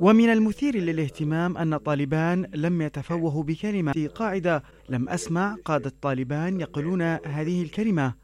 ومن 0.00 0.32
المثير 0.32 0.76
للاهتمام 0.76 1.56
أن 1.56 1.76
طالبان 1.76 2.46
لم 2.54 2.82
يتفوهوا 2.82 3.42
بكلمة 3.42 3.92
قاعدة 4.14 4.62
لم 4.88 5.08
أسمع 5.08 5.56
قادة 5.64 5.92
طالبان 6.02 6.60
يقولون 6.60 7.02
هذه 7.02 7.62
الكلمة. 7.62 8.14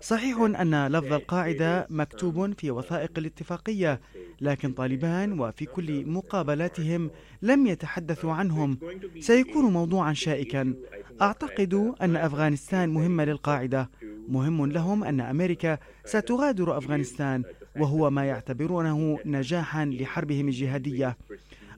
صحيح 0.00 0.38
أن 0.40 0.86
لفظ 0.86 1.12
القاعدة 1.12 1.86
مكتوب 1.90 2.52
في 2.58 2.70
وثائق 2.70 3.10
الاتفاقية 3.18 4.00
لكن 4.40 4.72
طالبان 4.72 5.40
وفي 5.40 5.64
كل 5.64 6.06
مقابلاتهم 6.06 7.10
لم 7.42 7.66
يتحدثوا 7.66 8.32
عنهم. 8.32 8.78
سيكون 9.20 9.72
موضوعا 9.72 10.12
شائكا. 10.12 10.74
أعتقد 11.22 11.94
أن 12.02 12.16
أفغانستان 12.16 12.88
مهمة 12.88 13.24
للقاعدة. 13.24 13.90
مهم 14.28 14.66
لهم 14.66 15.04
أن 15.04 15.20
أمريكا 15.20 15.78
ستغادر 16.04 16.78
أفغانستان. 16.78 17.44
وهو 17.76 18.10
ما 18.10 18.24
يعتبرونه 18.24 19.18
نجاحا 19.24 19.84
لحربهم 19.84 20.48
الجهادية 20.48 21.16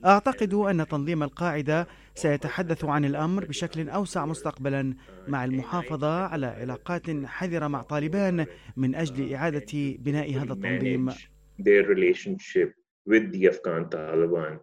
أعتقد 0.05 0.53
أن 0.53 0.87
تنظيم 0.87 1.23
القاعدة 1.23 1.87
سيتحدث 2.15 2.85
عن 2.85 3.05
الأمر 3.05 3.45
بشكل 3.45 3.89
أوسع 3.89 4.25
مستقبلا 4.25 4.93
مع 5.27 5.45
المحافظة 5.45 6.25
على 6.25 6.45
علاقات 6.45 7.25
حذرة 7.25 7.67
مع 7.67 7.81
طالبان 7.81 8.45
من 8.77 8.95
أجل 8.95 9.33
إعادة 9.33 9.95
بناء 9.99 10.33
هذا 10.33 10.53
التنظيم 10.53 11.09
their 11.59 11.85
relationship 11.85 12.69
with 13.05 13.31
the 13.31 13.47
Afghan 13.47 13.85
Taliban 13.89 14.59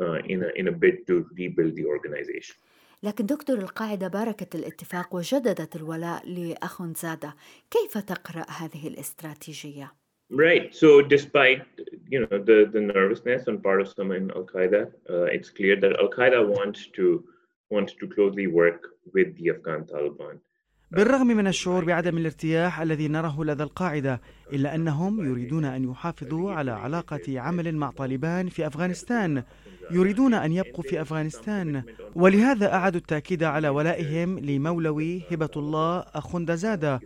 uh, 0.00 0.18
in, 0.32 0.42
a, 0.42 0.48
in 0.56 0.68
a 0.68 0.72
bid 0.72 1.06
to 1.06 1.26
rebuild 1.36 1.76
the 1.76 1.84
organization. 1.84 2.56
لكن 3.02 3.26
دكتور 3.26 3.58
القاعدة 3.58 4.08
باركت 4.08 4.54
الاتفاق 4.54 5.14
وجددت 5.14 5.76
الولاء 5.76 6.28
لأخونزادا 6.28 7.32
كيف 7.70 7.98
تقرأ 7.98 8.46
هذه 8.50 8.88
الاستراتيجية؟ 8.88 9.99
Right. 10.30 10.72
So, 10.72 11.02
despite 11.02 11.62
you 12.08 12.20
know 12.20 12.38
the 12.38 12.58
the 12.72 12.80
nervousness 12.80 13.48
on 13.48 13.58
part 13.58 13.80
of 13.80 13.88
some 13.88 14.12
in 14.12 14.30
Al 14.30 14.44
Qaeda, 14.44 14.82
uh, 15.10 15.24
it's 15.36 15.50
clear 15.50 15.74
that 15.82 15.98
Al 15.98 16.08
Qaeda 16.08 16.40
wants 16.46 16.86
to 16.96 17.24
wants 17.70 17.94
to 18.00 18.06
closely 18.06 18.46
work 18.46 18.80
with 19.12 19.36
the 19.36 19.50
Afghan 19.50 19.84
Taliban. 19.86 20.38
بالرغم 20.92 21.26
من 21.26 21.46
الشعور 21.46 21.84
بعدم 21.84 22.18
الارتياح 22.18 22.80
الذي 22.80 23.08
نراه 23.08 23.44
لدى 23.44 23.62
القاعدة 23.62 24.20
إلا 24.52 24.74
أنهم 24.74 25.30
يريدون 25.30 25.64
أن 25.64 25.90
يحافظوا 25.90 26.52
على 26.52 26.70
علاقة 26.70 27.40
عمل 27.40 27.74
مع 27.74 27.90
طالبان 27.90 28.48
في 28.48 28.66
أفغانستان. 28.66 29.42
يريدون 29.90 30.34
أن 30.34 30.52
يبقوا 30.52 30.84
في 30.84 31.00
أفغانستان. 31.00 31.82
ولهذا 32.14 32.72
أعادوا 32.72 33.00
التأكيد 33.00 33.42
على 33.42 33.68
ولائهم 33.68 34.38
لمولوي 34.38 35.22
هبة 35.30 35.50
الله 35.56 35.98
أخندزادة 36.14 37.00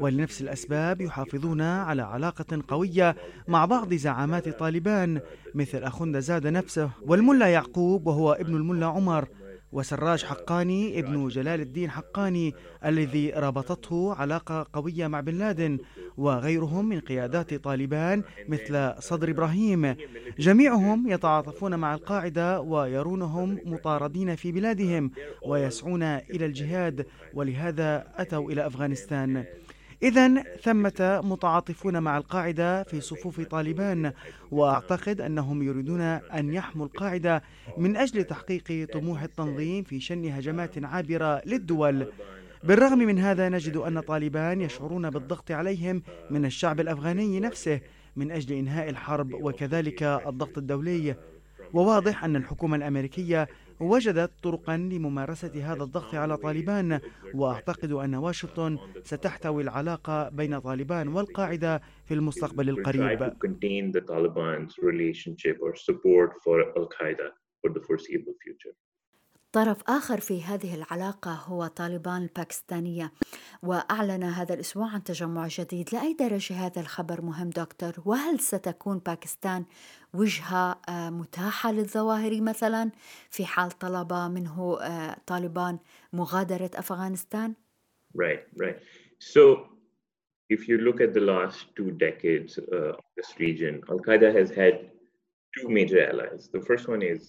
ولنفس 0.00 0.40
الأسباب 0.40 1.00
يحافظون 1.00 1.60
على 1.60 2.02
علاقة 2.02 2.62
قوية 2.68 3.16
مع 3.48 3.64
بعض 3.64 3.94
زعامات 3.94 4.48
طالبان 4.48 5.20
مثل 5.54 5.82
أخندزادة 5.82 6.50
نفسه 6.50 6.90
والملا 7.02 7.46
يعقوب 7.46 8.06
وهو 8.06 8.32
ابن 8.32 8.56
الملا 8.56 8.86
عمر 8.86 9.28
وسراج 9.72 10.24
حقاني 10.24 10.98
ابن 10.98 11.28
جلال 11.28 11.60
الدين 11.60 11.90
حقاني 11.90 12.54
الذي 12.84 13.30
رابطته 13.30 14.14
علاقة 14.14 14.66
قوية 14.72 15.06
مع 15.06 15.20
بن 15.20 15.38
لادن 15.38 15.78
وغيرهم 16.16 16.88
من 16.88 17.00
قيادات 17.00 17.54
طالبان 17.54 18.22
مثل 18.48 18.94
صدر 18.98 19.30
إبراهيم. 19.30 19.96
جميعهم 20.38 21.10
يتعاطفون 21.10 21.74
مع 21.74 21.94
القاعدة 21.94 22.60
ويرونهم 22.60 23.58
مطاردين 23.64 24.36
في 24.36 24.52
بلادهم 24.52 25.10
ويسعون 25.46 26.02
إلى 26.02 26.46
الجهاد 26.46 27.06
ولهذا 27.34 28.06
أتوا 28.16 28.50
إلى 28.50 28.66
أفغانستان. 28.66 29.44
إذا 30.02 30.42
ثمة 30.62 31.20
متعاطفون 31.24 32.02
مع 32.02 32.18
القاعدة 32.18 32.82
في 32.82 33.00
صفوف 33.00 33.40
طالبان 33.40 34.12
وأعتقد 34.50 35.20
أنهم 35.20 35.62
يريدون 35.62 36.00
أن 36.00 36.54
يحموا 36.54 36.86
القاعدة 36.86 37.42
من 37.78 37.96
أجل 37.96 38.24
تحقيق 38.24 38.88
طموح 38.92 39.22
التنظيم 39.22 39.84
في 39.84 40.00
شن 40.00 40.24
هجمات 40.24 40.84
عابرة 40.84 41.42
للدول. 41.46 42.12
بالرغم 42.64 42.98
من 42.98 43.18
هذا 43.18 43.48
نجد 43.48 43.76
أن 43.76 44.00
طالبان 44.00 44.60
يشعرون 44.60 45.10
بالضغط 45.10 45.50
عليهم 45.50 46.02
من 46.30 46.44
الشعب 46.44 46.80
الأفغاني 46.80 47.40
نفسه 47.40 47.80
من 48.16 48.30
أجل 48.30 48.56
إنهاء 48.56 48.88
الحرب 48.88 49.34
وكذلك 49.34 50.02
الضغط 50.02 50.58
الدولي. 50.58 51.16
وواضح 51.72 52.24
أن 52.24 52.36
الحكومة 52.36 52.76
الأمريكية 52.76 53.48
وجدت 53.80 54.30
طرقا 54.42 54.76
لممارسة 54.76 55.72
هذا 55.72 55.82
الضغط 55.82 56.14
على 56.14 56.36
طالبان 56.36 57.00
وأعتقد 57.34 57.92
أن 57.92 58.14
واشنطن 58.14 58.78
ستحتوي 59.04 59.62
العلاقة 59.62 60.28
بين 60.28 60.58
طالبان 60.58 61.08
والقاعدة 61.08 61.82
في 62.04 62.14
المستقبل 62.14 62.68
القريب. 62.68 63.02
طرف 69.52 69.82
آخر 69.88 70.20
في 70.20 70.42
هذه 70.42 70.74
العلاقة 70.74 71.32
هو 71.32 71.66
طالبان 71.66 72.22
الباكستانية 72.22 73.12
وأعلن 73.62 74.22
هذا 74.22 74.54
الأسبوع 74.54 74.88
عن 74.90 75.04
تجمع 75.04 75.46
جديد. 75.50 75.88
لأي 75.92 76.14
درجة 76.14 76.54
هذا 76.66 76.80
الخبر 76.80 77.22
مهم 77.22 77.50
دكتور؟ 77.50 77.92
وهل 78.04 78.40
ستكون 78.40 78.98
باكستان 78.98 79.64
وجهة 80.14 80.80
متاحة 81.10 81.72
للظواهر 81.72 82.40
مثلا 82.40 82.90
في 83.30 83.46
حال 83.46 83.70
طلب 83.70 84.12
منه 84.12 84.78
طالبان 85.26 85.78
مغادرة 86.12 86.70
أفغانستان؟ 86.74 87.54
Right, 88.14 88.42
right. 88.56 88.78
So 89.18 89.66
if 90.48 90.68
you 90.68 90.78
look 90.78 91.00
at 91.00 91.14
the 91.14 91.20
last 91.20 91.74
two 91.76 91.90
decades 91.92 92.58
uh, 92.58 92.92
of 93.00 93.04
this 93.16 93.30
region, 93.38 93.82
Al 93.90 93.98
Qaeda 93.98 94.34
has 94.38 94.50
had 94.50 94.90
two 95.56 95.68
major 95.68 96.00
allies. 96.10 96.48
The 96.52 96.60
first 96.60 96.88
one 96.88 97.02
is 97.02 97.22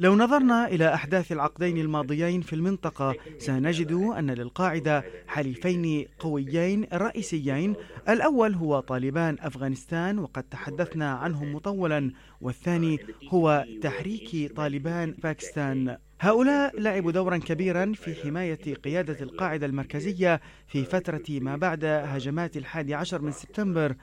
لو 0.00 0.14
نظرنا 0.14 0.68
إلى 0.68 0.94
أحداث 0.94 1.32
العقدين 1.32 1.78
الماضيين 1.78 2.40
في 2.40 2.52
المنطقة 2.52 3.14
سنجد 3.38 3.92
أن 3.92 4.30
للقاعدة 4.30 5.04
حليفين 5.26 6.06
قويين 6.18 6.86
رئيسيين. 6.92 7.74
الأول 8.08 8.54
هو 8.54 8.80
طالبان 8.80 9.36
أفغانستان 9.40 10.18
وقد 10.18 10.42
تحدثنا 10.42 11.10
عنهم 11.10 11.52
مطولا 11.52 12.12
والثاني 12.40 12.98
هو 13.28 13.64
تحريك 13.82 14.52
طالبان 14.56 15.14
باكستان. 15.22 15.96
هؤلاء 16.20 16.80
لعبوا 16.80 17.12
دورا 17.12 17.36
كبيرا 17.36 17.92
في 17.94 18.14
حماية 18.14 18.74
قيادة 18.74 19.16
القاعدة 19.20 19.66
المركزية 19.66 20.40
في 20.66 20.84
فترة 20.84 21.24
ما 21.30 21.56
بعد 21.56 21.84
هجمات 21.84 22.56
الحادي 22.56 22.94
عشر 22.94 23.22
من 23.22 23.32
سبتمبر. 23.32 23.94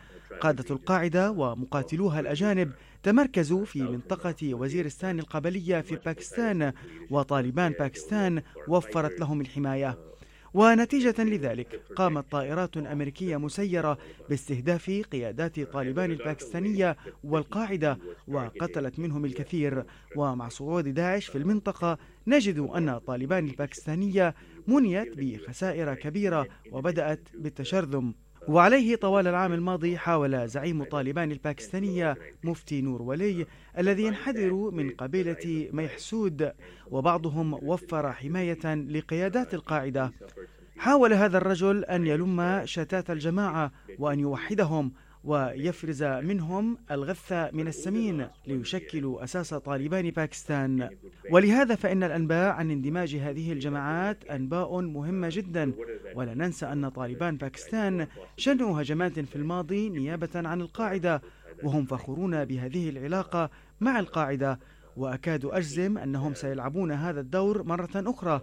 قادة 0.41 0.65
القاعدة 0.71 1.31
ومقاتلوها 1.31 2.19
الأجانب 2.19 2.71
تمركزوا 3.03 3.65
في 3.65 3.83
منطقة 3.83 4.53
وزيرستان 4.53 5.19
القبلية 5.19 5.81
في 5.81 5.95
باكستان 5.95 6.73
وطالبان 7.09 7.71
باكستان 7.71 8.41
وفرت 8.67 9.19
لهم 9.19 9.41
الحماية. 9.41 9.97
ونتيجة 10.53 11.23
لذلك 11.23 11.81
قامت 11.95 12.31
طائرات 12.31 12.77
أمريكية 12.77 13.37
مسيرة 13.37 13.97
باستهداف 14.29 14.89
قيادات 15.11 15.59
طالبان 15.59 16.11
الباكستانية 16.11 16.97
والقاعدة 17.23 17.97
وقتلت 18.27 18.99
منهم 18.99 19.25
الكثير. 19.25 19.83
ومع 20.15 20.49
صعود 20.49 20.87
داعش 20.87 21.25
في 21.27 21.37
المنطقة 21.37 21.97
نجد 22.27 22.59
أن 22.59 22.97
طالبان 22.97 23.47
الباكستانية 23.47 24.35
منيت 24.67 25.17
بخسائر 25.17 25.93
كبيرة 25.93 26.47
وبدأت 26.71 27.27
بالتشرذم. 27.33 28.13
وعليه 28.47 28.95
طوال 28.95 29.27
العام 29.27 29.53
الماضي 29.53 29.97
حاول 29.97 30.47
زعيم 30.47 30.83
طالبان 30.83 31.31
الباكستانية 31.31 32.17
مفتي 32.43 32.81
نور 32.81 33.01
ولي 33.01 33.45
الذي 33.77 34.03
ينحدر 34.03 34.53
من 34.53 34.89
قبيلة 34.89 35.69
ميحسود 35.73 36.51
وبعضهم 36.91 37.53
وفر 37.53 38.11
حماية 38.11 38.75
لقيادات 38.75 39.53
القاعدة. 39.53 40.11
حاول 40.77 41.13
هذا 41.13 41.37
الرجل 41.37 41.85
أن 41.85 42.07
يلم 42.07 42.61
شتات 42.65 43.09
الجماعة 43.11 43.71
وأن 43.99 44.19
يوحدهم 44.19 44.91
ويفرز 45.27 46.03
منهم 46.03 46.77
الغث 46.91 47.31
من 47.31 47.67
السمين 47.67 48.27
ليشكلوا 48.47 49.23
أساس 49.23 49.53
طالبان 49.53 50.11
باكستان. 50.11 50.89
ولهذا 51.31 51.75
فإن 51.75 52.03
الأنباء 52.03 52.51
عن 52.51 52.71
اندماج 52.71 53.15
هذه 53.15 53.51
الجماعات 53.51 54.25
أنباء 54.25 54.81
مهمة 54.81 55.29
جدا. 55.31 55.73
ولا 56.15 56.33
ننسى 56.33 56.65
أن 56.65 56.89
طالبان 56.89 57.37
باكستان 57.37 58.07
شنوا 58.37 58.81
هجمات 58.81 59.19
في 59.19 59.35
الماضي 59.35 59.89
نيابة 59.89 60.29
عن 60.35 60.61
القاعدة 60.61 61.21
وهم 61.63 61.85
فخورون 61.85 62.45
بهذه 62.45 62.89
العلاقة 62.89 63.49
مع 63.81 63.99
القاعدة. 63.99 64.59
وأكاد 64.97 65.45
أجزم 65.45 65.97
أنهم 65.97 66.33
سيلعبون 66.33 66.91
هذا 66.91 67.19
الدور 67.19 67.63
مرة 67.63 67.89
أخرى. 67.95 68.41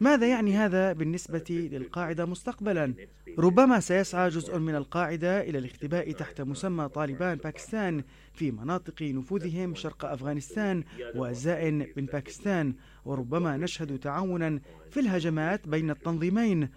ماذا 0.00 0.28
يعني 0.28 0.52
هذا 0.56 0.92
بالنسبة 0.92 1.44
للقاعدة 1.72 2.26
مستقبلا؟ 2.26 2.94
ربما 3.38 3.80
سيسعى 3.80 4.28
جزء 4.28 4.58
من 4.58 4.74
القاعدة 4.74 5.40
إلى 5.40 5.58
الاختباء 5.58 6.12
تحت 6.12 6.40
مسمى 6.40 6.88
طالبان 6.88 7.38
باكستان 7.38 8.04
في 8.34 8.50
مناطق 8.50 9.02
نفوذهم 9.02 9.74
شرق 9.74 10.04
أفغانستان 10.04 10.84
وأجزاء 11.14 11.70
من 11.70 12.06
باكستان 12.06 12.74
وربما 13.04 13.56
نشهد 13.56 13.98
تعاونا 13.98 14.60
في 14.90 15.00
الهجمات 15.00 15.68
بين 15.68 15.90
التنظيمين 15.90 16.68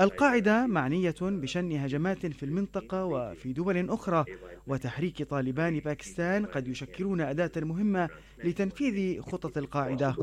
القاعدة 0.00 0.66
معنية 0.66 1.14
بشن 1.20 1.72
هجمات 1.72 2.26
في 2.26 2.42
المنطقة 2.42 3.04
وفي 3.04 3.52
دول 3.52 3.90
أخرى 3.90 4.24
وتحريك 4.66 5.22
طالبان 5.22 5.80
باكستان 5.80 6.46
قد 6.46 6.68
يشكلون 6.68 7.20
أداة 7.20 7.52
مهمة 7.56 8.08
لتنفيذ 8.44 9.20
خطط 9.20 9.58
القاعدة 9.58 10.16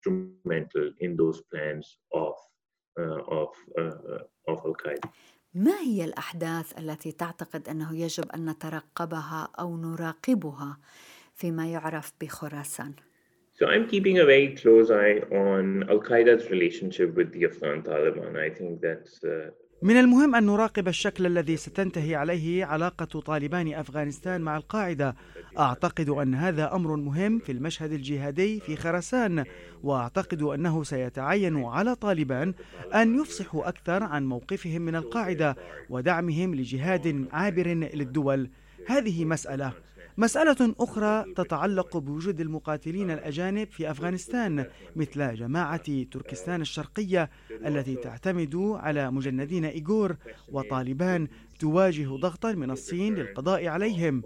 instrumental 0.00 0.92
in 1.00 1.16
those 1.16 1.40
plans 1.50 1.98
of 2.12 2.34
uh, 2.98 3.22
of 3.28 3.48
uh, 3.78 4.52
of 4.52 4.58
Al 4.64 4.74
Qaeda. 4.74 5.08
ما 5.54 5.80
هي 5.80 6.04
الأحداث 6.04 6.78
التي 6.78 7.12
تعتقد 7.12 7.68
أنه 7.68 7.96
يجب 7.96 8.30
أن 8.34 8.50
نترقبها 8.50 9.48
أو 9.58 9.76
نراقبها 9.76 10.78
فيما 11.34 11.72
يعرف 11.72 12.12
بخراسان؟ 12.20 12.94
So 13.52 13.66
I'm 13.66 13.86
keeping 13.88 14.18
a 14.18 14.24
very 14.24 14.54
close 14.54 14.90
eye 14.90 15.20
on 15.32 15.88
Al 15.90 16.00
Qaeda's 16.00 16.50
relationship 16.50 17.14
with 17.14 17.32
the 17.32 17.44
Afghan 17.44 17.82
Taliban. 17.82 18.36
I 18.38 18.50
think 18.50 18.80
that's 18.80 19.22
uh, 19.24 19.50
من 19.82 19.96
المهم 19.96 20.34
أن 20.34 20.46
نراقب 20.46 20.88
الشكل 20.88 21.26
الذي 21.26 21.56
ستنتهي 21.56 22.14
عليه 22.14 22.64
علاقة 22.64 23.20
طالبان 23.20 23.74
أفغانستان 23.74 24.40
مع 24.40 24.56
القاعدة. 24.56 25.14
أعتقد 25.58 26.08
أن 26.08 26.34
هذا 26.34 26.74
أمر 26.74 26.96
مهم 26.96 27.38
في 27.38 27.52
المشهد 27.52 27.92
الجهادي 27.92 28.60
في 28.60 28.76
خراسان 28.76 29.44
وأعتقد 29.82 30.42
أنه 30.42 30.84
سيتعين 30.84 31.64
على 31.64 31.94
طالبان 31.94 32.54
أن 32.94 33.20
يفصحوا 33.20 33.68
أكثر 33.68 34.02
عن 34.02 34.26
موقفهم 34.26 34.82
من 34.82 34.96
القاعدة 34.96 35.56
ودعمهم 35.90 36.54
لجهاد 36.54 37.28
عابر 37.32 37.66
للدول. 37.68 38.50
هذه 38.88 39.24
مسألة. 39.24 39.72
مسألة 40.20 40.74
أخرى 40.80 41.24
تتعلق 41.36 41.96
بوجود 41.96 42.40
المقاتلين 42.40 43.10
الأجانب 43.10 43.68
في 43.70 43.90
أفغانستان 43.90 44.66
مثل 44.96 45.34
جماعة 45.34 46.02
تركستان 46.10 46.60
الشرقية 46.60 47.30
التي 47.66 47.94
تعتمد 47.94 48.56
على 48.56 49.10
مجندين 49.10 49.64
إيغور 49.64 50.16
وطالبان 50.52 51.28
تواجه 51.58 52.08
ضغطا 52.08 52.52
من 52.52 52.70
الصين 52.70 53.14
للقضاء 53.14 53.66
عليهم. 53.66 54.22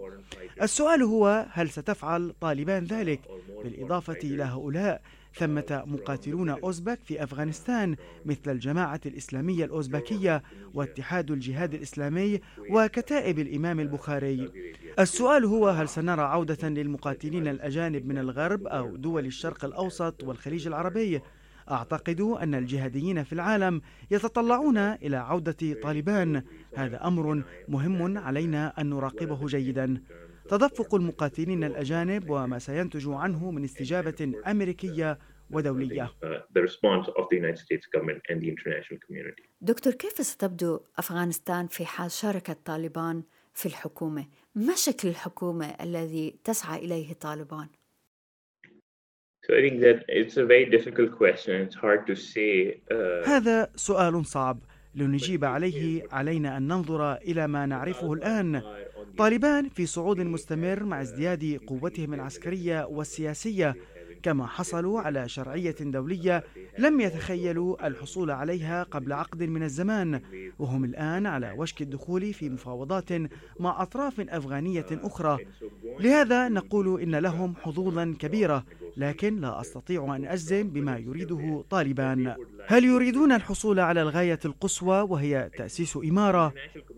السؤال 0.61 1.03
هو 1.03 1.45
هل 1.51 1.69
ستفعل 1.69 2.33
طالبان 2.41 2.83
ذلك؟ 2.83 3.19
بالإضافة 3.63 4.19
إلى 4.23 4.43
هؤلاء 4.43 5.01
ثمة 5.37 5.83
مقاتلون 5.85 6.49
أوزبك 6.49 6.99
في 7.03 7.23
أفغانستان 7.23 7.95
مثل 8.25 8.51
الجماعة 8.51 9.01
الإسلامية 9.05 9.65
الأوزبكية 9.65 10.43
واتحاد 10.73 11.31
الجهاد 11.31 11.73
الإسلامي 11.73 12.39
وكتائب 12.69 13.39
الإمام 13.39 13.79
البخاري. 13.79 14.51
السؤال 14.99 15.45
هو 15.45 15.69
هل 15.69 15.89
سنرى 15.89 16.21
عودة 16.21 16.69
للمقاتلين 16.69 17.47
الأجانب 17.47 18.05
من 18.05 18.17
الغرب 18.17 18.67
أو 18.67 18.95
دول 18.95 19.25
الشرق 19.25 19.65
الأوسط 19.65 20.23
والخليج 20.23 20.67
العربي؟ 20.67 21.21
أعتقد 21.71 22.21
أن 22.21 22.55
الجهاديين 22.55 23.23
في 23.23 23.33
العالم 23.33 23.81
يتطلعون 24.11 24.77
إلى 24.77 25.17
عودة 25.17 25.81
طالبان. 25.83 26.43
هذا 26.75 27.07
أمر 27.07 27.43
مهم 27.67 28.17
علينا 28.17 28.81
أن 28.81 28.89
نراقبه 28.89 29.45
جيدا. 29.47 30.01
تدفق 30.49 30.95
المقاتلين 30.95 31.63
الأجانب 31.63 32.29
وما 32.29 32.59
سينتج 32.59 33.09
عنه 33.09 33.51
من 33.51 33.63
استجابة 33.63 34.33
أمريكية 34.47 35.19
ودولية. 35.51 36.11
دكتور 39.61 39.93
كيف 39.93 40.13
ستبدو 40.13 40.79
أفغانستان 40.97 41.67
في 41.67 41.85
حال 41.85 42.11
شارك 42.11 42.57
طالبان 42.65 43.23
في 43.53 43.65
الحكومة؟ 43.65 44.25
ما 44.55 44.75
شكل 44.75 45.07
الحكومة 45.07 45.65
الذي 45.81 46.35
تسعى 46.43 46.85
إليه 46.85 47.13
طالبان؟ 47.13 47.67
هذا 53.25 53.71
سؤال 53.75 54.25
صعب. 54.25 54.59
لنجيب 54.95 55.45
عليه 55.45 56.07
علينا 56.11 56.57
أن 56.57 56.67
ننظر 56.67 57.13
إلى 57.13 57.47
ما 57.47 57.65
نعرفه 57.65 58.13
الآن. 58.13 58.61
طالبان 59.17 59.69
في 59.69 59.85
صعود 59.85 60.21
مستمر 60.21 60.83
مع 60.83 61.01
ازدياد 61.01 61.59
قوتهم 61.67 62.13
العسكرية 62.13 62.85
والسياسية 62.85 63.75
كما 64.25 64.47
حصلوا 64.47 65.01
على 65.01 65.29
شرعية 65.29 65.75
دولية 65.79 66.43
لم 66.77 67.01
يتخيلوا 67.01 67.87
الحصول 67.87 68.31
عليها 68.31 68.83
قبل 68.83 69.13
عقد 69.13 69.43
من 69.43 69.63
الزمان 69.63 70.21
وهم 70.59 70.85
الآن 70.85 71.25
على 71.25 71.51
وشك 71.57 71.81
الدخول 71.81 72.33
في 72.33 72.49
مفاوضات 72.49 73.11
مع 73.59 73.81
أطراف 73.81 74.19
أفغانية 74.19 74.85
أخرى 74.91 75.37
لهذا 75.99 76.49
نقول 76.49 77.01
إن 77.01 77.15
لهم 77.15 77.55
حظوظا 77.55 78.15
كبيرة 78.19 78.65
لكن 78.97 79.41
لا 79.41 79.61
أستطيع 79.61 80.15
أن 80.15 80.25
أجزم 80.25 80.69
بما 80.69 80.97
يريده 80.97 81.63
طالبان 81.69 82.35
هل 82.67 82.85
يريدون 82.85 83.31
الحصول 83.31 83.79
على 83.79 84.01
الغاية 84.01 84.39
القصوى 84.45 85.01
وهي 85.01 85.49
تأسيس 85.57 85.97
إمارة؟ 85.97 86.53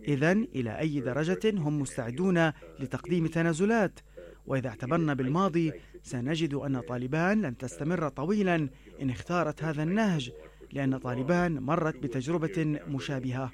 إذا 0.07 0.31
إلى 0.31 0.79
أي 0.79 0.99
درجة 0.99 1.39
هم 1.45 1.81
مستعدون 1.81 2.51
لتقديم 2.79 3.27
تنازلات؟ 3.27 3.99
وإذا 4.47 4.69
اعتبرنا 4.69 5.13
بالماضي 5.13 5.73
سنجد 6.03 6.53
أن 6.53 6.79
طالبان 6.79 7.41
لن 7.41 7.57
تستمر 7.57 8.09
طويلا 8.09 8.69
إن 9.01 9.09
اختارت 9.09 9.63
هذا 9.63 9.83
النهج 9.83 10.31
لأن 10.73 10.97
طالبان 10.97 11.59
مرت 11.59 11.95
بتجربة 11.95 12.79
مشابهة. 12.87 13.51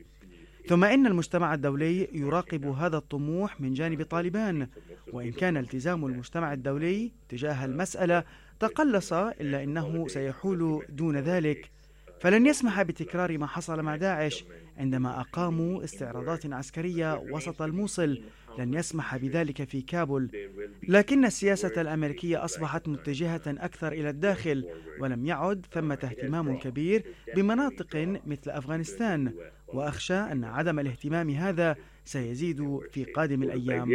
ثم 0.68 0.84
إن 0.84 1.08
المجتمع 1.08 1.54
الدولي 1.54 2.10
يراقب 2.14 2.66
هذا 2.66 2.98
الطموح 2.98 3.62
من 3.62 3.74
جانب 3.74 4.04
طالبان 4.04 4.68
وإن 5.14 5.32
كان 5.32 5.58
التزام 5.58 6.06
المجتمع 6.06 6.54
الدولي 6.54 7.12
تجاه 7.30 7.66
المسألة 7.66 8.24
تقلص 8.60 9.14
إلا 9.14 9.64
أنه 9.64 10.08
سيحول 10.08 10.86
دون 10.90 11.18
ذلك. 11.18 11.72
فلن 12.22 12.46
يسمح 12.46 12.82
بتكرار 12.82 13.38
ما 13.38 13.48
حصل 13.48 13.82
مع 13.82 13.96
داعش 13.96 14.46
عندما 14.78 15.20
أقاموا 15.20 15.84
استعراضات 15.84 16.54
عسكرية 16.54 17.20
وسط 17.30 17.62
الموصل 17.62 18.22
لن 18.60 18.74
يسمح 18.74 19.18
بذلك 19.18 19.64
في 19.64 19.82
كابول 19.82 20.30
لكن 20.88 21.26
السياسة 21.26 21.82
الأمريكية 21.82 22.46
أصبحت 22.46 22.88
متجهة 22.88 23.42
أكثر 23.48 23.92
إلى 23.92 24.10
الداخل 24.10 24.66
ولم 25.00 25.26
يعد 25.26 25.66
ثمة 25.72 26.00
اهتمام 26.04 26.58
كبير 26.60 27.04
بمناطق 27.36 28.20
مثل 28.26 28.52
أفغانستان 28.52 29.34
وأخشى 29.68 30.14
أن 30.14 30.44
عدم 30.44 30.80
الاهتمام 30.80 31.30
هذا 31.30 31.76
سيزيد 32.06 32.80
في 32.92 33.04
قادم 33.04 33.44
الأيام. 33.44 33.90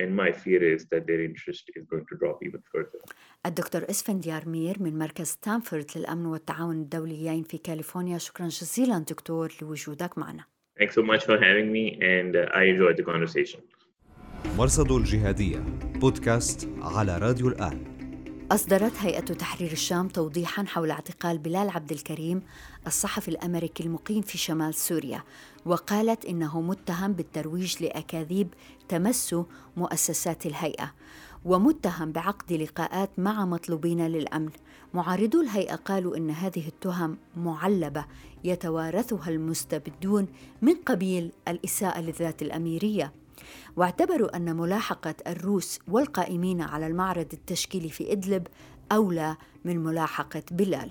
And 0.00 0.10
my 0.22 0.30
fear 0.32 0.62
is 0.74 0.82
that 0.92 1.06
their 1.06 1.22
interest 1.28 1.64
is 1.76 1.84
going 1.92 2.06
to 2.10 2.16
drop 2.20 2.38
even 2.42 2.60
further. 2.72 3.00
الدكتور 3.46 3.82
اسفنديار 3.90 4.48
مير 4.48 4.82
من 4.82 4.98
مركز 4.98 5.26
ستانفورد 5.26 5.86
للأمن 5.96 6.26
والتعاون 6.26 6.76
الدوليين 6.76 7.42
في 7.42 7.58
كاليفورنيا 7.58 8.18
شكرا 8.18 8.48
جزيلا 8.48 8.98
دكتور 8.98 9.52
لوجودك 9.62 10.18
معنا. 10.18 10.44
Thanks 10.80 10.94
so 10.94 11.02
much 11.02 11.24
for 11.24 11.38
having 11.38 11.72
me 11.72 11.98
and 12.00 12.36
uh, 12.36 12.58
I 12.60 12.62
enjoyed 12.62 12.96
the 12.96 13.04
conversation. 13.04 13.60
مرصد 14.58 14.92
الجهادية 14.92 15.58
بودكاست 16.00 16.68
على 16.82 17.18
راديو 17.18 17.48
الآن 17.48 17.97
أصدرت 18.52 18.92
هيئة 18.98 19.20
تحرير 19.20 19.72
الشام 19.72 20.08
توضيحا 20.08 20.64
حول 20.64 20.90
اعتقال 20.90 21.38
بلال 21.38 21.70
عبد 21.70 21.92
الكريم 21.92 22.42
الصحفي 22.86 23.28
الأمريكي 23.28 23.82
المقيم 23.82 24.22
في 24.22 24.38
شمال 24.38 24.74
سوريا 24.74 25.22
وقالت 25.66 26.24
إنه 26.24 26.60
متهم 26.60 27.12
بالترويج 27.12 27.82
لأكاذيب 27.82 28.54
تمس 28.88 29.34
مؤسسات 29.76 30.46
الهيئة 30.46 30.92
ومتهم 31.44 32.12
بعقد 32.12 32.52
لقاءات 32.52 33.10
مع 33.18 33.44
مطلوبين 33.44 34.06
للأمن. 34.06 34.50
معارضو 34.94 35.40
الهيئة 35.40 35.74
قالوا 35.74 36.16
إن 36.16 36.30
هذه 36.30 36.68
التهم 36.68 37.16
معلبة 37.36 38.04
يتوارثها 38.44 39.30
المستبدون 39.30 40.26
من 40.62 40.74
قبيل 40.74 41.32
الإساءة 41.48 42.00
للذات 42.00 42.42
الأميرية. 42.42 43.12
واعتبروا 43.76 44.36
أن 44.36 44.56
ملاحقة 44.56 45.14
الروس 45.26 45.78
والقائمين 45.88 46.60
على 46.60 46.86
المعرض 46.86 47.26
التشكيلي 47.32 47.88
في 47.88 48.12
إدلب 48.12 48.46
أولى 48.92 49.36
من 49.64 49.84
ملاحقة 49.84 50.42
بلال. 50.50 50.90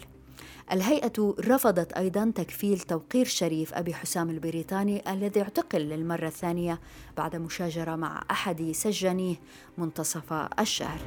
الهيئة 0.71 1.35
رفضت 1.39 1.93
أيضا 1.93 2.31
تكفيل 2.35 2.79
توقير 2.79 3.25
شريف 3.25 3.73
أبي 3.73 3.93
حسام 3.93 4.29
البريطاني 4.29 5.13
الذي 5.13 5.41
اعتقل 5.41 5.79
للمرة 5.79 6.27
الثانية 6.27 6.79
بعد 7.17 7.35
مشاجرة 7.35 7.95
مع 7.95 8.23
أحد 8.31 8.71
سجانيه 8.71 9.35
منتصف 9.77 10.33
الشهر 10.59 10.99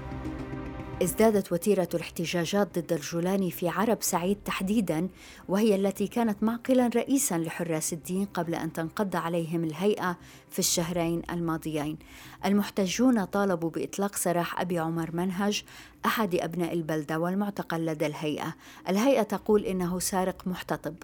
ازدادت 1.02 1.52
وتيرة 1.52 1.88
الاحتجاجات 1.94 2.78
ضد 2.78 2.92
الجولاني 2.92 3.50
في 3.50 3.68
عرب 3.68 3.98
سعيد 4.00 4.38
تحديدا 4.44 5.08
وهي 5.48 5.74
التي 5.74 6.06
كانت 6.06 6.42
معقلا 6.42 6.90
رئيسا 6.96 7.38
لحراس 7.38 7.92
الدين 7.92 8.24
قبل 8.24 8.54
أن 8.54 8.72
تنقض 8.72 9.16
عليهم 9.16 9.64
الهيئة 9.64 10.16
في 10.50 10.58
الشهرين 10.58 11.22
الماضيين. 11.30 11.98
المحتجون 12.44 13.24
طالبوا 13.24 13.70
بإطلاق 13.70 14.16
سراح 14.16 14.60
أبي 14.60 14.78
عمر 14.78 15.10
منهج 15.12 15.64
أحد 16.06 16.34
أبناء 16.34 16.72
البلدة 16.72 17.18
والمعتقل 17.18 17.86
لدى 17.86 18.06
الهيئة. 18.06 18.54
الهيئة 18.88 19.22
تقول 19.22 19.49
إنه 19.58 19.98
سارق 19.98 20.42
محتطب 20.46 20.94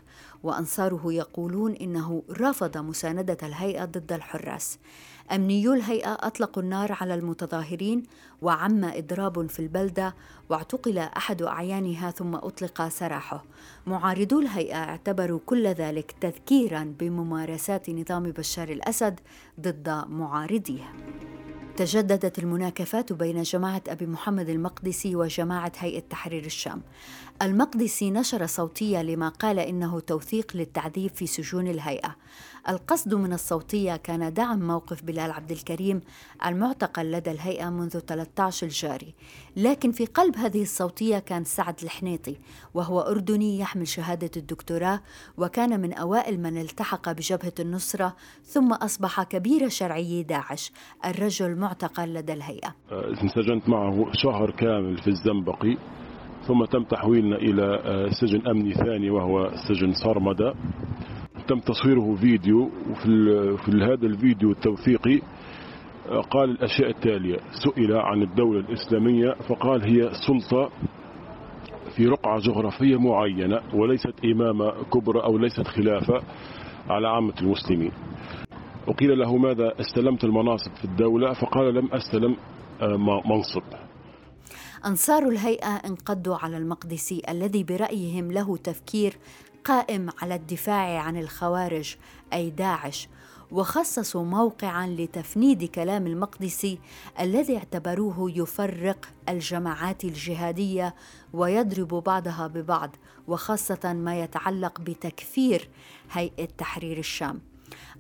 وأنصاره 0.43 1.13
يقولون 1.13 1.73
إنه 1.73 2.23
رفض 2.31 2.79
مساندة 2.79 3.39
الهيئة 3.43 3.85
ضد 3.85 4.13
الحراس. 4.13 4.79
أمنيو 5.33 5.73
الهيئة 5.75 6.13
أطلقوا 6.13 6.63
النار 6.63 6.97
على 7.01 7.15
المتظاهرين 7.15 8.03
وعم 8.43 8.85
إضراب 8.85 9.47
في 9.47 9.59
البلدة 9.59 10.15
واعتقل 10.49 10.99
أحد 10.99 11.43
أعيانها 11.43 12.11
ثم 12.11 12.35
أطلق 12.35 12.89
سراحه 12.89 13.45
معارضو 13.87 14.41
الهيئة 14.41 14.77
اعتبروا 14.77 15.41
كل 15.47 15.67
ذلك 15.67 16.15
تذكيرا 16.21 16.95
بممارسات 16.99 17.91
نظام 17.91 18.23
بشار 18.23 18.69
الأسد 18.69 19.21
ضد 19.61 20.05
معارضيه 20.09 20.93
تجددت 21.77 22.39
المناكفات 22.39 23.13
بين 23.13 23.43
جماعة 23.43 23.83
أبي 23.89 24.07
محمد 24.07 24.49
المقدسي 24.49 25.17
وجماعة 25.17 25.73
هيئة 25.79 26.01
تحرير 26.01 26.45
الشام. 26.45 26.83
المقدسي 27.43 28.11
نشر 28.11 28.47
صوتية 28.47 29.03
لما 29.03 29.29
قال 29.29 29.59
إنه 29.59 30.01
توثيق 30.01 30.57
للتعذيب 30.57 31.11
في 31.15 31.27
سجون 31.27 31.67
الهيئة. 31.69 32.17
القصد 32.69 33.15
من 33.15 33.33
الصوتية 33.33 33.97
كان 33.97 34.33
دعم 34.33 34.67
موقف 34.67 35.05
بلال 35.05 35.31
عبد 35.31 35.51
الكريم 35.51 36.01
المعتقل 36.47 37.13
لدى 37.13 37.31
الهيئة 37.31 37.71
منذ 37.71 37.99
13 37.99 38.67
الجاري. 38.67 39.15
لكن 39.57 39.91
في 39.91 40.07
قلب 40.07 40.37
هذه 40.37 40.63
الصوتية 40.63 41.19
كان 41.19 41.45
سعد 41.45 41.75
الحنيطي 41.83 42.37
وهو 42.75 43.01
أردني 43.01 43.59
يحمل 43.59 43.89
شهادة 43.89 44.31
الدكتوراه 44.37 45.01
وكان 45.39 45.81
من 45.81 45.93
أوائل 45.93 46.41
من 46.41 46.61
التحق 46.61 47.13
بجبهة 47.13 47.53
النصرة 47.61 48.17
ثم 48.45 48.73
أصبح 48.73 49.23
كبير 49.23 49.69
شرعي 49.69 50.23
داعش 50.23 50.73
الرجل 51.05 51.57
معتقل 51.57 52.15
لدى 52.15 52.33
الهيئة. 52.33 52.75
انسجنت 52.93 53.69
معه 53.69 54.07
شهر 54.13 54.51
كامل 54.51 54.99
في 54.99 55.09
الزنبقي 55.09 55.77
ثم 56.47 56.65
تم 56.65 56.85
تحويلنا 56.85 57.37
إلى 57.37 57.79
سجن 58.21 58.47
أمني 58.47 58.75
ثاني 58.75 59.11
وهو 59.11 59.51
سجن 59.69 59.93
صرمدة. 60.05 60.55
تم 61.49 61.59
تصويره 61.61 62.15
فيديو 62.15 62.71
وفي 62.91 63.57
في 63.57 63.71
هذا 63.71 64.07
الفيديو 64.07 64.51
التوثيقي 64.51 65.21
قال 66.31 66.51
الأشياء 66.51 66.91
التالية. 66.91 67.37
سئل 67.65 67.97
عن 67.97 68.23
الدولة 68.23 68.61
الإسلامية 68.61 69.35
فقال 69.49 69.83
هي 69.83 70.11
سلطة 70.27 70.71
في 71.97 72.07
رقعة 72.07 72.41
جغرافية 72.41 72.97
معينة 72.97 73.61
وليست 73.75 74.15
إمامة 74.25 74.85
كبرى 74.93 75.23
أو 75.23 75.39
ليست 75.39 75.67
خلافة 75.67 76.23
على 76.89 77.09
عامة 77.09 77.35
المسلمين. 77.43 77.93
وقيل 78.87 79.19
له 79.19 79.37
ماذا 79.37 79.73
استلمت 79.81 80.25
المناصب 80.25 80.75
في 80.75 80.85
الدولة؟ 80.85 81.33
فقال 81.33 81.75
لم 81.75 81.93
أستلم 81.93 82.37
آه، 82.81 83.23
منصب. 83.27 83.63
أنصار 84.87 85.29
الهيئة 85.29 85.77
انقضوا 85.87 86.37
على 86.37 86.57
المقدسي 86.57 87.23
الذي 87.29 87.65
برأيهم 87.65 88.33
له 88.33 88.57
تفكير 88.57 89.17
قائم 89.67 90.11
على 90.23 90.35
الدفاع 90.35 90.99
عن 90.99 91.17
الخوارج 91.17 91.97
أي 92.33 92.51
داعش 92.51 93.09
وخصصوا 93.51 94.25
موقعا 94.25 94.87
لتفنيد 94.87 95.65
كلام 95.65 96.07
المقدسي 96.07 96.79
الذي 97.21 97.57
اعتبروه 97.57 98.33
يفرق 98.37 99.09
الجماعات 99.29 100.05
الجهادية 100.05 100.95
ويضرب 101.33 101.89
بعضها 101.89 102.47
ببعض 102.47 102.97
وخاصة 103.29 103.93
ما 103.93 104.21
يتعلق 104.21 104.81
بتكفير 104.81 105.69
هيئة 106.13 106.45
تحرير 106.59 106.99
الشام. 106.99 107.41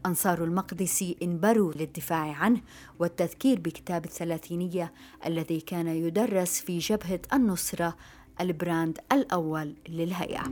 أنصار 0.07 0.45
المقدسي 0.45 1.17
انبروا 1.23 1.73
للدفاع 1.73 2.33
عنه 2.33 2.61
والتذكير 2.99 3.61
بكتاب 3.61 4.05
الثلاثينية 4.05 4.93
الذي 5.27 5.61
كان 5.61 5.87
يدرس 5.87 6.61
في 6.61 6.79
جبهة 6.79 7.21
النصرة 7.33 7.97
البراند 8.40 8.99
الأول 9.12 9.75
للهيئة. 9.88 10.42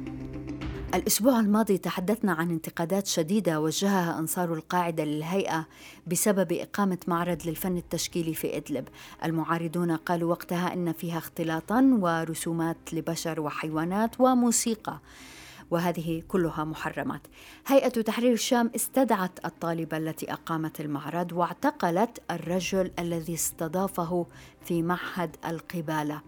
الأسبوع 0.95 1.41
الماضي 1.41 1.79
تحدثنا 1.79 2.33
عن 2.33 2.51
انتقادات 2.51 3.07
شديدة 3.07 3.61
وجهها 3.61 4.19
أنصار 4.19 4.55
القاعدة 4.55 5.05
للهيئة 5.05 5.67
بسبب 6.07 6.53
إقامة 6.53 6.99
معرض 7.09 7.47
للفن 7.47 7.77
التشكيلي 7.77 8.35
في 8.35 8.57
إدلب 8.57 8.89
المعارضون 9.25 9.97
قالوا 9.97 10.31
وقتها 10.31 10.75
إن 10.75 10.93
فيها 10.93 11.19
اختلاطا 11.19 11.99
ورسومات 12.01 12.77
لبشر 12.93 13.41
وحيوانات 13.41 14.21
وموسيقى 14.21 14.99
وهذه 15.75 16.23
كلها 16.29 16.65
محرمات. 16.65 17.21
هيئة 17.67 17.89
تحرير 17.89 18.33
الشام 18.33 18.71
استدعت 18.77 19.45
الطالبة 19.45 19.97
التي 19.97 20.33
أقامت 20.33 20.81
المعرض 20.81 21.33
واعتقلت 21.33 22.23
الرجل 22.31 22.91
الذي 22.99 23.35
استضافه 23.35 24.27
في 24.65 24.83
معهد 24.83 25.37
القبالة. 25.47 26.23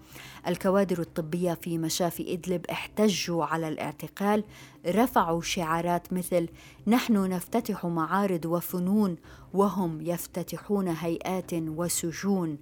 الكوادر 0.47 1.01
الطبية 1.01 1.55
في 1.55 1.79
مشافي 1.79 2.33
إدلب 2.33 2.67
احتجوا 2.71 3.45
على 3.45 3.69
الاعتقال 3.69 4.45
رفعوا 4.87 5.43
شعارات 5.43 6.13
مثل 6.13 6.49
نحن 6.87 7.29
نفتتح 7.29 7.87
معارض 7.87 8.47
وفنون 8.47 9.17
وهم 9.55 10.01
يفتتحون 10.01 10.89
هيئات 10.89 11.55
وسجون 11.55 12.59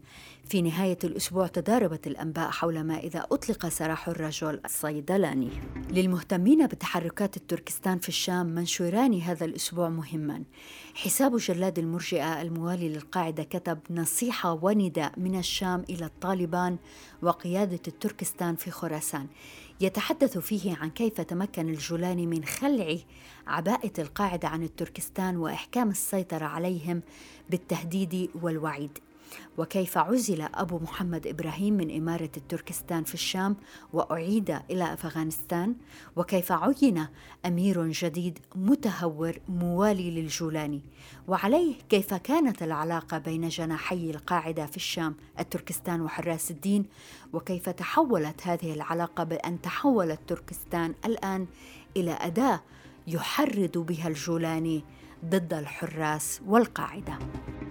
في 0.49 0.63
نهاية 0.63 0.99
الأسبوع 1.05 1.47
تضاربت 1.47 2.07
الأنباء 2.07 2.51
حول 2.51 2.81
ما 2.85 2.99
إذا 2.99 3.27
أطلق 3.33 3.69
سراح 3.69 4.09
الرجل 4.09 4.61
الصيدلاني. 4.65 5.51
للمهتمين 5.91 6.67
بتحركات 6.67 7.37
التركستان 7.37 7.99
في 7.99 8.09
الشام 8.09 8.47
منشوران 8.47 9.21
هذا 9.21 9.45
الأسبوع 9.45 9.89
مهما. 9.89 10.43
حساب 10.95 11.37
جلاد 11.37 11.79
المرجئة 11.79 12.43
الموالي 12.43 12.89
للقاعدة 12.89 13.43
كتب 13.43 13.79
نصيحة 13.91 14.59
ونداء 14.63 15.13
من 15.17 15.39
الشام 15.39 15.85
إلى 15.91 16.05
الطالبان 16.05 16.77
وقيادة 17.23 17.81
التركستان 17.89 18.57
في 18.57 18.71
خراسان. 18.71 19.27
يتحدث 19.81 20.39
فيه 20.39 20.77
عن 20.77 20.91
كيف 20.91 21.21
تمكن 21.21 21.69
الجولاني 21.69 22.27
من 22.27 22.45
خلع 22.45 22.97
عباءة 23.47 23.93
القاعدة 23.99 24.49
عن 24.49 24.63
التركستان 24.63 25.37
وإحكام 25.37 25.91
السيطرة 25.91 26.45
عليهم 26.45 27.03
بالتهديد 27.51 28.31
والوعيد. 28.43 28.99
وكيف 29.59 29.99
عزل 29.99 30.43
أبو 30.55 30.79
محمد 30.79 31.27
إبراهيم 31.27 31.75
من 31.75 31.97
إمارة 31.97 32.31
التركستان 32.37 33.05
في 33.05 33.15
الشام 33.15 33.57
وأعيد 33.93 34.59
إلى 34.71 34.93
أفغانستان؟ 34.93 35.75
وكيف 36.17 36.53
عين 36.53 37.07
أمير 37.47 37.87
جديد 37.87 38.39
متهور 38.55 39.39
موالي 39.49 40.11
للجولاني؟ 40.11 40.81
وعليه 41.29 41.75
كيف 41.89 42.15
كانت 42.15 42.63
العلاقة 42.63 43.19
بين 43.19 43.49
جناحي 43.49 44.11
القاعدة 44.11 44.67
في 44.67 44.77
الشام 44.77 45.15
التركستان 45.39 46.01
وحراس 46.01 46.51
الدين؟ 46.51 46.85
وكيف 47.33 47.69
تحولت 47.69 48.47
هذه 48.47 48.75
العلاقة 48.75 49.25
بأن 49.25 49.61
تحولت 49.61 50.21
تركستان 50.27 50.95
الآن 51.05 51.47
إلى 51.97 52.19
أداة 52.21 52.61
يحرض 53.07 53.79
بها 53.79 54.09
الجولاني 54.09 54.85
ضد 55.25 55.55
الحراس 55.55 56.41
والقاعدة. 56.47 57.19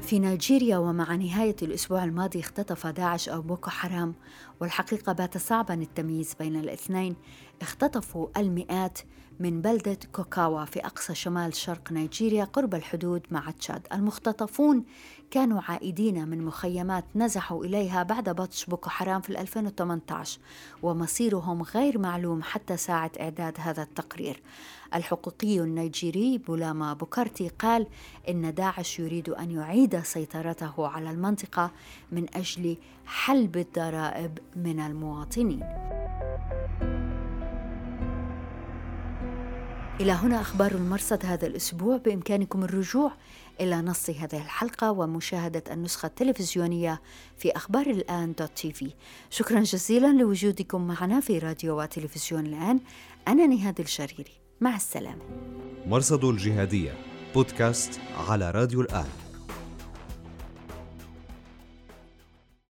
في 0.01 0.19
نيجيريا 0.19 0.77
ومع 0.77 1.15
نهاية 1.15 1.55
الأسبوع 1.61 2.03
الماضي 2.03 2.39
اختطف 2.39 2.87
داعش 2.87 3.29
أو 3.29 3.41
بوكو 3.41 3.69
حرام 3.69 4.15
والحقيقة 4.61 5.13
بات 5.13 5.37
صعبا 5.37 5.73
التمييز 5.73 6.33
بين 6.39 6.55
الاثنين. 6.55 7.15
اختطفوا 7.61 8.27
المئات 8.37 8.99
من 9.43 9.61
بلدة 9.61 9.97
كوكاوا 10.13 10.65
في 10.65 10.85
أقصى 10.85 11.15
شمال 11.15 11.55
شرق 11.55 11.91
نيجيريا 11.91 12.43
قرب 12.43 12.75
الحدود 12.75 13.21
مع 13.31 13.51
تشاد. 13.51 13.87
المختطفون 13.93 14.83
كانوا 15.31 15.61
عائدين 15.61 16.27
من 16.27 16.45
مخيمات 16.45 17.05
نزحوا 17.15 17.65
إليها 17.65 18.03
بعد 18.03 18.29
بطش 18.29 18.65
بوكو 18.65 18.89
حرام 18.89 19.21
في 19.21 19.41
2018 19.41 20.39
ومصيرهم 20.83 21.63
غير 21.63 21.97
معلوم 21.99 22.43
حتى 22.43 22.77
ساعة 22.77 23.11
إعداد 23.19 23.57
هذا 23.59 23.83
التقرير. 23.83 24.41
الحقوقي 24.95 25.59
النيجيري 25.59 26.37
بولاما 26.37 26.93
بوكارتي 26.93 27.47
قال 27.47 27.87
إن 28.29 28.53
داعش 28.53 28.99
يريد 28.99 29.29
أن 29.29 29.51
يعيد 29.51 29.99
سيطرته 29.99 30.87
على 30.87 31.11
المنطقة 31.11 31.71
من 32.11 32.25
أجل 32.35 32.77
جلب 33.05 33.57
الضرائب 33.57 34.39
من 34.55 34.79
المواطنين. 34.79 35.63
إلى 39.99 40.11
هنا 40.11 40.41
أخبار 40.41 40.71
المرصد 40.71 41.25
هذا 41.25 41.47
الأسبوع. 41.47 41.97
بإمكانكم 41.97 42.63
الرجوع 42.63 43.11
إلى 43.61 43.81
نص 43.81 44.09
هذه 44.09 44.41
الحلقة 44.41 44.91
ومشاهدة 44.91 45.63
النسخة 45.71 46.05
التلفزيونية 46.05 47.01
في 47.37 47.51
أخبار 47.51 47.87
الآن 47.87 48.33
دوت 48.39 48.51
تي 48.55 48.71
في. 48.71 48.93
شكرا 49.29 49.59
جزيلا 49.59 50.13
لوجودكم 50.13 50.87
معنا 50.87 51.19
في 51.19 51.39
راديو 51.39 51.81
وتلفزيون 51.81 52.45
الآن. 52.45 52.79
أنا 53.27 53.47
نهاد 53.47 53.79
الشريري. 53.79 54.41
مع 54.61 54.75
السلامة. 54.75 55.21
مرصد 55.87 56.23
الجهادية 56.23 56.91
بودكاست 57.35 57.99
على 58.29 58.51
راديو 58.51 58.81
الآن. 58.81 59.22